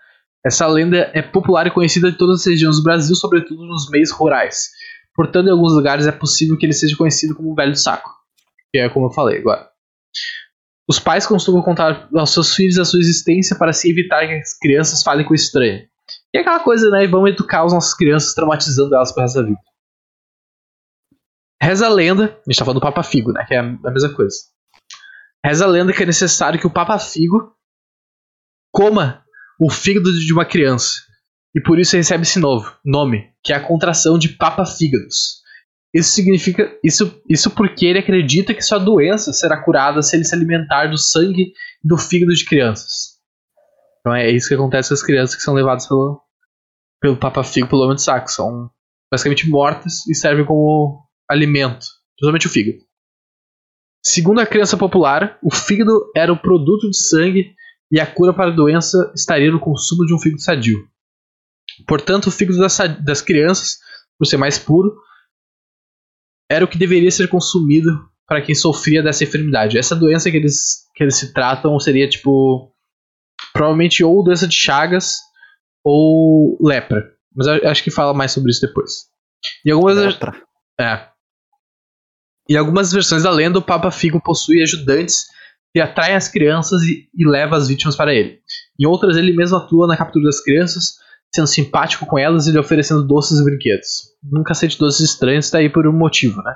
[0.44, 4.10] Essa lenda é popular e conhecida em todas as regiões do Brasil, sobretudo nos meios
[4.10, 4.70] rurais.
[5.14, 8.08] Portanto, em alguns lugares é possível que ele seja conhecido como o Velho do Saco.
[8.72, 9.68] que é como eu falei agora.
[10.88, 14.56] Os pais costumam contar aos seus filhos a sua existência para se evitar que as
[14.58, 15.86] crianças falem com estranho.
[16.32, 17.06] E é aquela coisa, né?
[17.06, 19.58] Vamos educar as nossas crianças traumatizando elas para essa vida.
[21.60, 23.44] Reza a lenda, a gente tá falando do Papa Figo, né?
[23.46, 24.36] Que é a mesma coisa.
[25.44, 27.54] Reza a lenda que é necessário que o Papa Figo
[28.72, 29.24] coma
[29.58, 30.92] o fígado de uma criança.
[31.54, 35.38] E por isso recebe esse novo nome, que é a contração de Papa Fígados.
[35.92, 36.78] Isso significa.
[36.84, 40.98] Isso, isso porque ele acredita que sua doença será curada se ele se alimentar do
[40.98, 41.52] sangue
[41.82, 43.18] do fígado de crianças.
[44.00, 46.20] Então é isso que acontece com as crianças que são levadas pelo,
[47.00, 48.30] pelo Papa Figo, pelo homem de saco.
[48.30, 48.70] São
[49.10, 51.86] basicamente mortas e servem como alimento,
[52.16, 52.78] principalmente o fígado.
[54.04, 57.54] Segundo a crença popular, o fígado era o produto de sangue
[57.90, 60.88] e a cura para a doença estaria no consumo de um fígado sadio.
[61.86, 63.78] Portanto, o fígado das, das crianças,
[64.18, 64.94] por ser mais puro,
[66.50, 67.90] era o que deveria ser consumido
[68.26, 69.78] para quem sofria dessa enfermidade.
[69.78, 72.72] Essa doença que eles, que eles se tratam seria tipo.
[73.52, 75.18] Provavelmente ou doença de Chagas
[75.84, 77.12] ou lepra.
[77.34, 79.06] Mas eu acho que fala mais sobre isso depois.
[79.64, 79.96] E algumas.
[79.96, 80.42] Lepra.
[80.80, 81.08] É.
[82.50, 85.26] Em algumas versões da lenda, o Papa Figo possui ajudantes
[85.74, 88.40] que atraem as crianças e, e leva as vítimas para ele.
[88.78, 90.94] Em outras, ele mesmo atua na captura das crianças,
[91.34, 94.14] sendo simpático com elas e lhe oferecendo doces e brinquedos.
[94.22, 96.54] Nunca sente doces estranhos está aí por um motivo, né?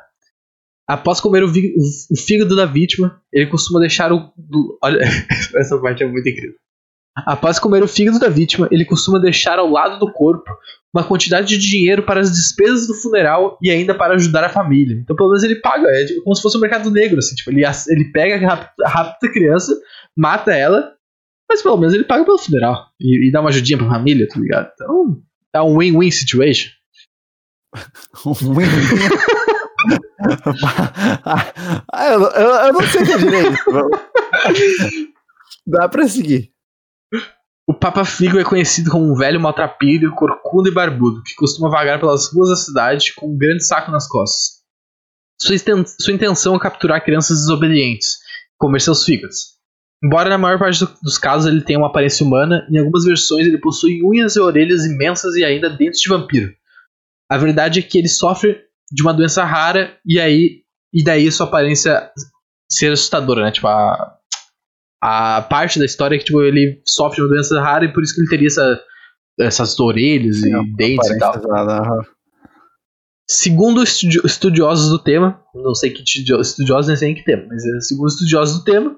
[0.88, 4.32] Após comer o, o, fígado da vítima, ele costuma deixar o.
[4.82, 5.00] Olha,
[5.56, 6.56] essa parte é muito incrível.
[7.14, 10.50] Após comer o fígado da vítima, ele costuma deixar ao lado do corpo
[10.94, 14.96] uma quantidade de dinheiro para as despesas do funeral e ainda para ajudar a família.
[14.96, 17.62] Então, pelo menos ele paga, é como se fosse um mercado negro, assim, tipo, ele,
[17.88, 18.38] ele pega,
[18.84, 19.74] rapta a criança,
[20.16, 20.92] mata ela,
[21.48, 24.38] mas pelo menos ele paga pelo funeral e, e dá uma ajudinha pra família, tá
[24.38, 24.70] ligado?
[24.74, 25.22] Então,
[25.54, 26.70] é um win-win situation.
[28.26, 29.08] um win-win.
[31.92, 33.56] ah, eu, eu, eu, não sei o que é direito.
[35.66, 36.51] Dá pra seguir.
[37.66, 42.00] O Papa Figo é conhecido como um velho maltrapilho, corcunda e barbudo, que costuma vagar
[42.00, 44.62] pelas ruas da cidade com um grande saco nas costas.
[45.40, 45.56] Sua,
[46.00, 48.18] sua intenção é capturar crianças desobedientes,
[48.58, 49.52] comer seus fígados.
[50.04, 53.46] Embora na maior parte do, dos casos ele tenha uma aparência humana, em algumas versões
[53.46, 56.52] ele possui unhas e orelhas imensas e ainda dentes de vampiro.
[57.30, 58.60] A verdade é que ele sofre
[58.90, 62.10] de uma doença rara e aí e daí sua aparência
[62.70, 63.50] ser assustadora, né?
[63.50, 64.18] Tipo, a,
[65.02, 68.04] a parte da história é que tipo, ele sofre de uma doença rara e por
[68.04, 68.80] isso que ele teria essa,
[69.40, 71.34] essas orelhas Sim, e dentes e tal.
[73.28, 77.80] Segundo estudiosos do tema, não sei que estudiosos nem sei em que tema, mas é,
[77.80, 78.96] segundo estudiosos do tema,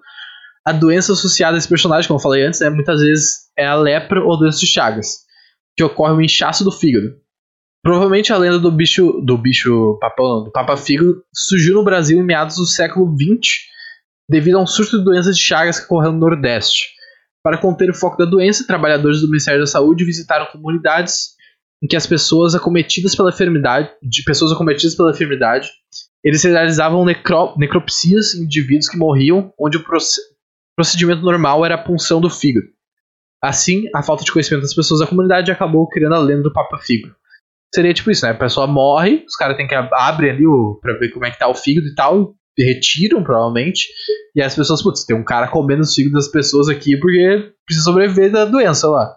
[0.67, 3.75] a doença associada a esse personagem, como eu falei antes, né, muitas vezes é a
[3.75, 5.21] lepra ou doença de Chagas,
[5.75, 7.15] que ocorre o um inchaço do fígado.
[7.83, 12.25] Provavelmente a lenda do bicho do bicho papão, do Papa Fígado surgiu no Brasil em
[12.25, 13.74] meados do século XX
[14.29, 16.95] devido a um surto de doenças de Chagas que ocorreu no Nordeste.
[17.43, 21.35] Para conter o foco da doença, trabalhadores do Ministério da Saúde visitaram comunidades
[21.83, 25.69] em que as pessoas acometidas pela enfermidade, de pessoas acometidas pela enfermidade,
[26.25, 29.85] eles realizavam necro, necropsias em indivíduos que morriam, onde o
[30.75, 32.67] procedimento normal era a punção do fígado.
[33.43, 36.79] Assim, a falta de conhecimento das pessoas da comunidade acabou criando a lenda do Papa
[36.79, 37.15] Fígado.
[37.75, 38.33] Seria tipo isso, né?
[38.33, 41.39] A pessoa morre, os caras têm que abrir ali o, pra ver como é que
[41.39, 43.89] tá o fígado e tal, retiram, provavelmente.
[44.35, 47.85] E as pessoas, putz, tem um cara comendo os fígados das pessoas aqui porque precisa
[47.85, 49.15] sobreviver da doença lá.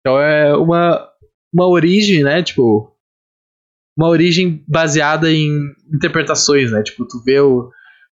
[0.00, 1.08] Então é uma,
[1.52, 2.42] uma origem, né?
[2.42, 2.94] Tipo.
[3.96, 5.50] Uma origem baseada em
[5.92, 6.82] interpretações, né?
[6.82, 7.70] Tipo, tu vê o.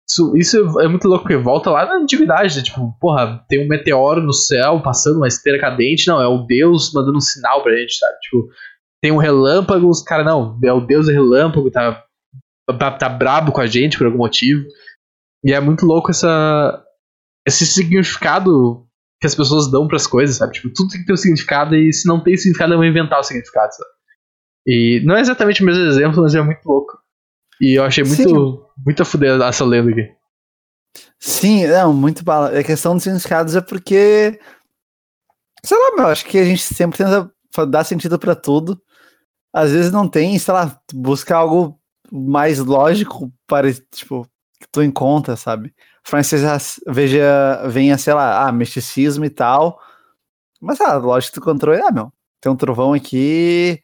[0.09, 2.63] Isso, isso é muito louco, porque volta lá na antiguidade, né?
[2.63, 6.07] Tipo, porra, tem um meteoro no céu passando uma esteira cadente.
[6.07, 8.19] Não, é o Deus mandando um sinal pra gente, sabe?
[8.21, 8.49] Tipo,
[9.03, 12.05] tem um relâmpago, os caras, não, é o Deus relâmpago, tá
[12.77, 14.65] tá, tá brabo com a gente por algum motivo.
[15.45, 16.85] E é muito louco essa,
[17.47, 18.87] esse significado
[19.21, 20.55] que as pessoas dão para as coisas, sabe?
[20.55, 23.21] Tipo, tudo tem que ter um significado e se não tem significado, eu vou inventar
[23.21, 23.91] o significado, sabe?
[24.67, 26.99] E não é exatamente o mesmo exemplo, mas é muito louco.
[27.61, 28.83] E eu achei muito, Sim.
[28.85, 30.11] muito a fuder essa lenda aqui.
[31.19, 32.59] Sim, não, muito bala.
[32.59, 34.39] A questão dos significados é porque.
[35.63, 37.31] Sei lá, meu, acho que a gente sempre tenta
[37.67, 38.81] dar sentido para tudo.
[39.53, 41.80] Às vezes não tem, sei lá, buscar algo
[42.11, 44.27] mais lógico para, tipo,
[44.61, 45.75] que tu encontra, sabe?
[46.05, 46.57] Francesa
[46.87, 49.81] veja, venha, sei lá, ah, misticismo e tal.
[50.61, 53.81] Mas, ah, lógico que tu encontrou, ah, meu, tem um trovão aqui.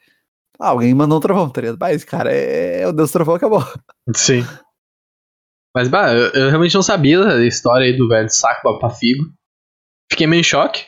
[0.59, 1.79] Ah, alguém mandou um trovão, tá ligado?
[1.79, 3.63] Mas, cara, é, é o Deus Trovão acabou.
[4.15, 4.43] Sim.
[5.75, 9.25] Mas, bah, eu, eu, realmente não sabia da história aí do velho saco pra figo.
[10.11, 10.87] Fiquei meio em choque.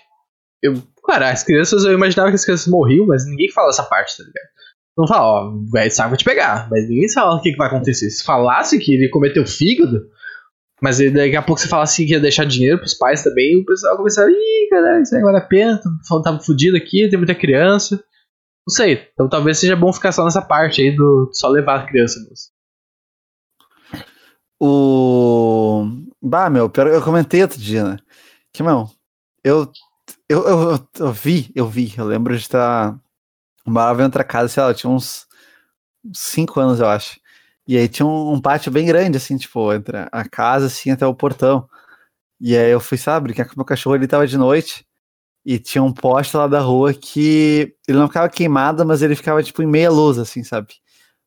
[0.62, 4.16] Eu, cara, as crianças, eu imaginava que as crianças morriam, mas ninguém fala essa parte,
[4.16, 4.48] tá ligado?
[4.98, 6.68] Não fala, ó, o velho saco vai te pegar.
[6.68, 8.10] Mas ninguém sabe o que, que vai acontecer.
[8.10, 10.00] Se falasse que ele cometeu fígado,
[10.80, 13.64] Mas daqui a pouco você fala assim que ia deixar dinheiro pros pais também, o
[13.64, 15.80] pessoal começa a, ih, caralho, isso aí vale a pena,
[16.22, 17.96] tava fudido aqui, tem muita criança.
[18.66, 21.86] Não sei, então talvez seja bom ficar só nessa parte aí do só levar a
[21.86, 22.58] criança mesmo.
[24.60, 25.86] O.
[26.20, 27.96] Bah, meu, eu comentei outro dia, né?
[28.52, 28.90] Que, meu,
[29.42, 29.70] eu,
[30.28, 32.98] eu, eu, eu vi, eu vi, eu lembro de estar.
[33.68, 35.26] Morava em outra casa, sei lá, tinha uns
[36.12, 37.20] 5 anos, eu acho.
[37.66, 41.06] E aí tinha um, um, pátio bem grande, assim, tipo, entre a casa, assim, até
[41.06, 41.68] o portão.
[42.40, 44.86] E aí eu fui, sabe, brincar com meu cachorro, ele tava de noite.
[45.44, 49.42] E tinha um poste lá da rua que ele não ficava queimado, mas ele ficava,
[49.42, 50.74] tipo, em meia luz, assim, sabe?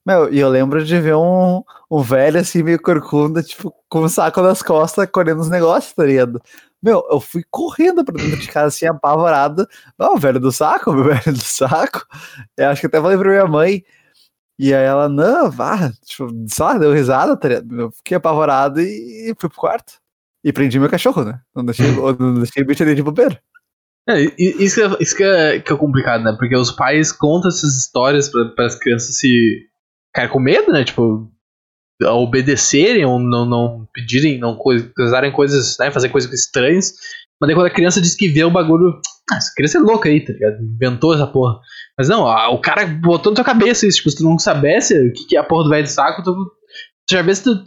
[0.05, 4.09] Meu, e eu lembro de ver um, um velho, assim, meio corcunda, tipo, com um
[4.09, 6.41] saco nas costas, colhendo os negócios, tá ligado?
[6.83, 9.67] Meu, eu fui correndo pra dentro de casa, assim, apavorado.
[9.97, 12.05] Não, velho do saco, meu velho do saco.
[12.57, 13.83] Eu acho que até falei pra minha mãe,
[14.57, 19.49] e aí ela, não, vá, tipo, só deu risada, tá eu fiquei apavorado e fui
[19.49, 19.93] pro quarto.
[20.43, 21.39] E prendi meu cachorro, né?
[21.55, 23.41] Não deixei, não deixei o bicho ali de bobeira.
[24.07, 26.35] É, isso, que é, isso que, é, que é complicado, né?
[26.37, 29.67] Porque os pais contam essas histórias para as crianças se.
[30.13, 30.83] Cara, com medo, né?
[30.83, 31.31] Tipo,
[32.03, 34.57] obedecerem ou não, não pedirem, não
[34.99, 35.91] usarem coisas, né?
[35.91, 36.93] Fazer coisas estranhas.
[37.39, 38.99] Mas daí quando a criança diz que vê o bagulho.
[39.31, 40.61] Ah, essa criança é louca aí, tá ligado?
[40.61, 41.59] Inventou essa porra.
[41.97, 42.23] Mas não,
[42.53, 43.97] o cara botou na tua cabeça isso.
[43.97, 46.33] Tipo, se tu não soubesse o que, que é a porra do velho saco, tu,
[46.33, 47.63] tu já vê se tu.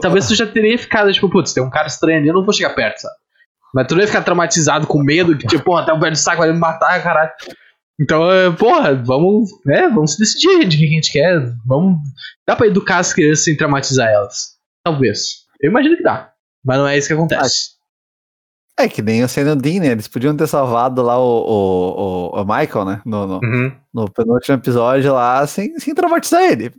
[0.00, 2.52] Talvez tu já teria ficado, tipo, putz, tem um cara estranho ali, eu não vou
[2.52, 3.14] chegar perto, sabe?
[3.74, 6.38] Mas tu não ia ficar traumatizado com medo que, tipo, porra, até o velho saco
[6.38, 7.30] vai me matar, caralho.
[8.00, 11.54] Então, é, porra, vamos, né, vamos decidir de quem a gente quer.
[11.66, 11.98] Vamos.
[12.46, 14.58] Dá pra educar as crianças sem traumatizar elas.
[14.82, 15.44] Talvez.
[15.60, 16.32] Eu imagino que dá.
[16.64, 17.78] Mas não é isso que acontece.
[18.78, 19.88] É que nem o Senodin, né?
[19.88, 23.02] Eles podiam ter salvado lá o, o, o, Michael, né?
[23.04, 23.76] No, no, uhum.
[23.92, 26.72] no, penúltimo episódio lá, sem, sem traumatizar ele.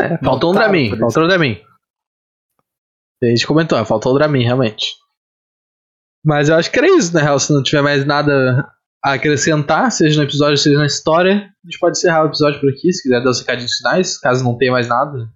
[0.00, 1.60] É, faltou um Dramin, faltou um Dramin.
[3.22, 4.94] A gente comentou, faltou o Dramin, realmente.
[6.24, 7.38] Mas eu acho que era isso, na real.
[7.38, 8.66] Se não tiver mais nada
[9.04, 12.70] a acrescentar, seja no episódio, seja na história, a gente pode encerrar o episódio por
[12.70, 15.30] aqui, se quiser dar os recadinhos finais, caso não tenha mais nada.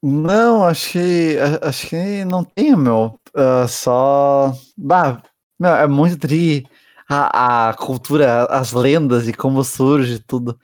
[0.00, 3.18] Não, acho que, acho que não tem, meu.
[3.34, 4.54] Uh, só.
[4.78, 5.20] Bah,
[5.58, 6.64] meu, é muito tri
[7.08, 10.58] a, a cultura, as lendas e como surge tudo.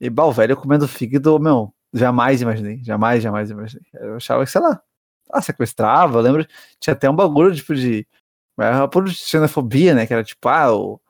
[0.00, 2.82] E, bah, o velho comendo fígado, meu, jamais imaginei.
[2.84, 3.86] Jamais, jamais imaginei.
[3.94, 4.82] Eu achava que, sei lá,
[5.32, 6.18] ah, sequestrava.
[6.18, 6.46] Eu lembro,
[6.80, 8.06] tinha até um bagulho, tipo, de
[8.60, 10.06] era por xenofobia, né?
[10.06, 11.00] Que era tipo, ah, o,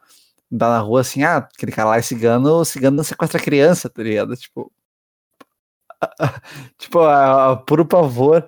[0.53, 3.89] dá na rua assim, ah, aquele cara lá é cigano, o cigano não sequestra criança,
[3.89, 4.37] tá ligado?
[4.37, 4.71] Tipo.
[6.79, 8.47] tipo, a, puro pavor.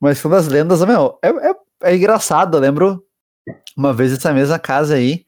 [0.00, 1.54] Mas são das lendas, meu, é, é,
[1.84, 2.56] é, engraçado.
[2.56, 3.02] Eu lembro
[3.76, 5.24] uma vez essa mesma casa aí.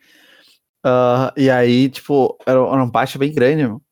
[0.86, 3.82] Uh, e aí, tipo, era, era um pátio bem grande, meu.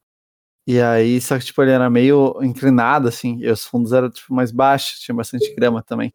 [0.66, 4.34] E aí, só que, tipo, ele era meio inclinado, assim, e os fundos eram, tipo,
[4.34, 6.12] mais baixos, tinha bastante grama também.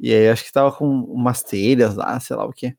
[0.00, 2.76] E aí acho que tava com umas telhas lá, sei lá o que.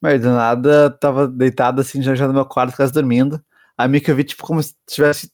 [0.00, 3.42] Mas do nada tava deitado assim, já, já no meu quarto, quase dormindo.
[3.76, 5.30] Aí meio que eu vi, tipo, como se tivesse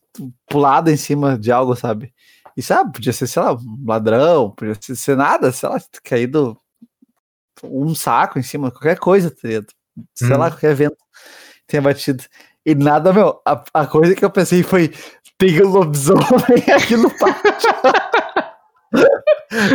[0.49, 2.12] pulado em cima de algo, sabe?
[2.57, 6.59] E sabe, podia ser, sei lá, um ladrão, podia ser nada, sei lá, caído
[7.62, 9.67] um saco em cima, qualquer coisa, tá ligado?
[10.14, 10.39] Sei hum.
[10.39, 10.97] lá, qualquer vento
[11.67, 12.25] tenha batido.
[12.64, 14.93] E nada, meu, a, a coisa que eu pensei foi:
[15.39, 16.25] tem um lobisomem
[16.75, 17.71] aqui no pátio.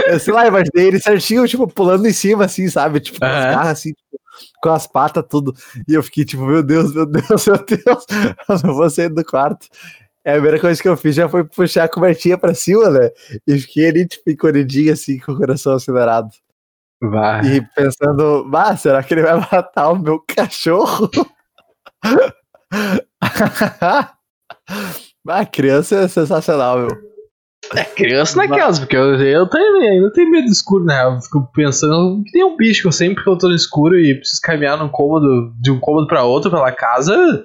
[0.07, 2.99] Eu sei lá, imaginei ele certinho, tipo, pulando em cima, assim, sabe?
[2.99, 4.21] Tipo, com as garras, assim, tipo,
[4.61, 5.53] com as patas, tudo.
[5.87, 8.05] E eu fiquei tipo, meu Deus, meu Deus, meu Deus,
[8.49, 9.67] eu não vou sair do quarto.
[10.23, 13.09] É, a primeira coisa que eu fiz já foi puxar a cobertinha pra cima, né?
[13.47, 16.29] E fiquei ali, tipo, encolhidinho, assim, com o coração acelerado.
[17.01, 17.55] Vai.
[17.55, 21.09] E pensando, ah, será que ele vai matar o meu cachorro?
[25.27, 27.10] ah, criança é sensacional, meu.
[27.75, 31.05] É, criança naquelas, porque eu, eu também ainda tenho medo do escuro, né?
[31.05, 33.97] Eu fico pensando que tem um bicho que eu sempre que eu tô no escuro
[33.97, 37.43] e preciso caminhar num cômodo, de um cômodo pra outro pela casa,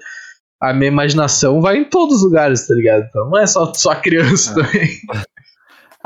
[0.61, 3.05] a minha imaginação vai em todos os lugares, tá ligado?
[3.09, 4.65] Então não é só, só criança ah.
[4.65, 4.89] também.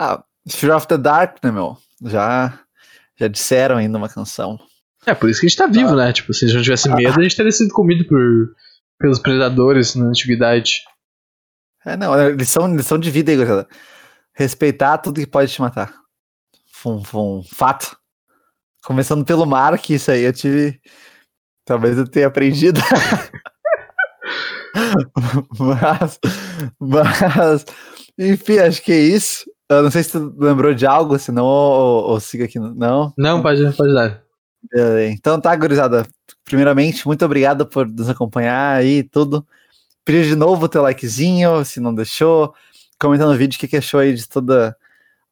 [0.02, 1.76] Ah, Fear of the Dark, né, meu?
[2.06, 2.58] Já,
[3.18, 4.58] já disseram ainda uma canção.
[5.04, 5.96] É, por isso que a gente tá vivo, ah.
[5.96, 6.12] né?
[6.14, 8.54] Tipo, se a gente não tivesse medo, a gente teria sido comido por,
[8.98, 10.80] pelos predadores na antiguidade.
[11.84, 13.68] É, não, lição, lição de vida aí, galera.
[14.34, 15.94] Respeitar tudo que pode te matar.
[16.84, 17.96] Um, um fato.
[18.82, 20.80] Começando pelo mar, que isso aí eu tive.
[21.64, 22.80] Talvez eu tenha aprendido.
[25.58, 26.18] mas,
[26.78, 27.64] mas,
[28.18, 29.44] enfim, acho que é isso.
[29.68, 32.58] Eu não sei se tu lembrou de algo, senão ou, ou siga aqui.
[32.58, 33.12] Não?
[33.16, 34.22] Não, pode, pode dar.
[35.10, 36.06] Então tá, gurizada.
[36.44, 39.46] Primeiramente, muito obrigado por nos acompanhar aí tudo.
[40.04, 42.54] Pedir de novo o teu likezinho, se não deixou
[43.00, 44.76] comentando no vídeo o que, que achou aí de toda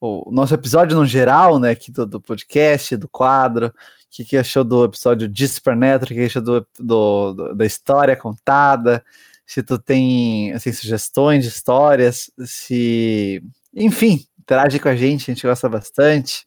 [0.01, 3.73] o nosso episódio no geral, né, aqui do, do podcast, do quadro, o
[4.11, 8.17] que, que achou do episódio de Supernatural, o que achou do, do, do, da história
[8.17, 9.05] contada,
[9.45, 13.43] se tu tem assim, sugestões de histórias, se.
[13.75, 16.47] Enfim, interage com a gente, a gente gosta bastante.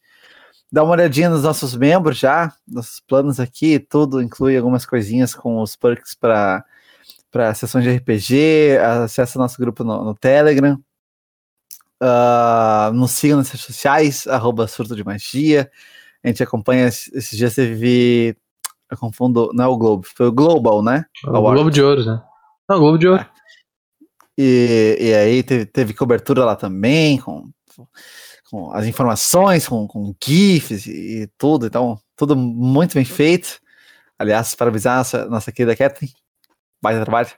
[0.70, 5.60] Dá uma olhadinha nos nossos membros já, nossos planos aqui, tudo inclui algumas coisinhas com
[5.60, 6.64] os perks para
[7.30, 10.78] para sessões de RPG, acessa nosso grupo no, no Telegram.
[12.02, 15.70] Uh, nos sigam nas redes sociais, arroba surto de magia.
[16.24, 18.36] A gente acompanha esses dias teve.
[18.90, 21.06] Eu confundo, não é o Globo, foi o Global, né?
[21.24, 22.22] O Globo de Ouro, né?
[22.68, 23.22] Não, o Globo de Ouro.
[23.22, 23.30] É.
[24.36, 27.50] E, e aí teve, teve cobertura lá também, com,
[28.50, 33.60] com as informações, com, com GIFs e, e tudo, então, tudo muito bem feito.
[34.18, 36.12] Aliás, parabenizar a nossa, nossa querida Catherine,
[36.82, 37.30] baita trabalho.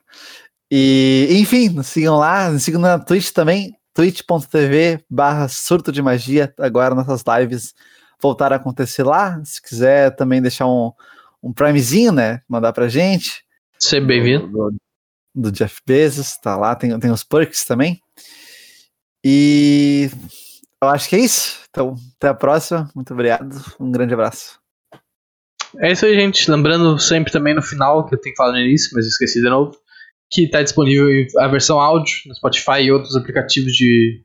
[0.70, 6.52] E, enfim, nos sigam lá, nos sigam na Twitch também, twitch.tv barra surto de magia.
[6.58, 7.74] Agora nossas lives
[8.20, 9.40] voltaram a acontecer lá.
[9.44, 10.92] Se quiser também deixar um,
[11.42, 12.42] um primezinho, né?
[12.48, 13.44] Mandar pra gente.
[13.78, 14.48] Seja bem-vindo.
[14.48, 14.74] Do,
[15.34, 18.00] do, Jeff Bezos, tá lá, tem, tem os perks também.
[19.24, 20.10] E
[20.82, 21.60] eu acho que é isso.
[21.70, 22.90] Então, até a próxima.
[22.94, 23.54] Muito obrigado.
[23.78, 24.58] Um grande abraço.
[25.78, 26.50] É isso aí, gente.
[26.50, 29.48] Lembrando sempre também no final, que eu tenho que falar no início, mas esqueci de
[29.48, 29.76] novo,
[30.30, 31.08] que está disponível
[31.38, 34.22] a versão áudio no Spotify e outros aplicativos de,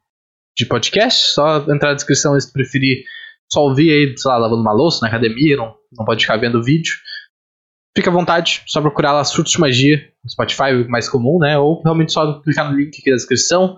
[0.58, 1.34] de podcast.
[1.34, 3.04] Só entrar na descrição se preferir
[3.52, 6.60] só ouvir aí, sei lá, lavando uma louça na academia, não, não pode ficar vendo
[6.60, 6.93] o vídeo.
[7.97, 11.58] Fica à vontade, só procurar lá Surtos de Magia no Spotify, o mais comum, né?
[11.58, 13.78] Ou realmente só clicar no link aqui da descrição.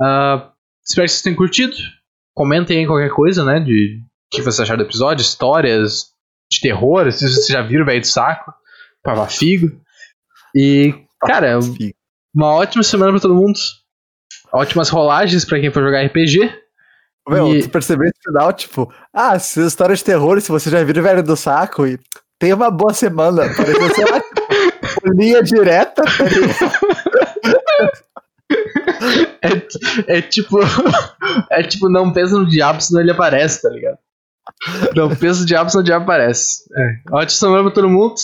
[0.00, 0.52] Uh,
[0.86, 1.74] espero que vocês tenham curtido.
[2.34, 3.58] Comentem aí qualquer coisa, né?
[3.58, 6.12] De o que vocês acharam do episódio, histórias,
[6.52, 8.52] de terror, se vocês já viram velho do saco,
[9.02, 9.68] Pava Figo.
[10.54, 11.58] E, cara,
[12.34, 13.58] uma ótima semana pra todo mundo.
[14.52, 16.50] Ótimas rolagens pra quem for jogar RPG.
[17.28, 17.62] Meu, e...
[17.62, 21.22] tu percebeu esse final, tipo, ah, se história de terror, se você já viu velho
[21.22, 21.98] do saco, e
[22.38, 23.42] tem uma boa semana.
[23.54, 26.02] Pareceu, sei lá, tipo, linha direta.
[26.04, 26.12] Tá
[30.08, 30.58] é, é tipo.
[31.50, 33.98] É tipo, não pensa no diabo, senão ele aparece, tá ligado?
[34.94, 36.64] Não, pensa no diabo, senão o diabo aparece.
[36.74, 37.00] É.
[37.10, 38.14] Ótimo semana pra todo mundo.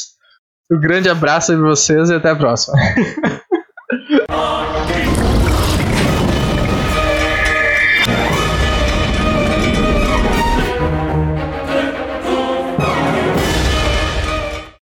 [0.74, 2.76] Um grande abraço pra vocês e até a próxima.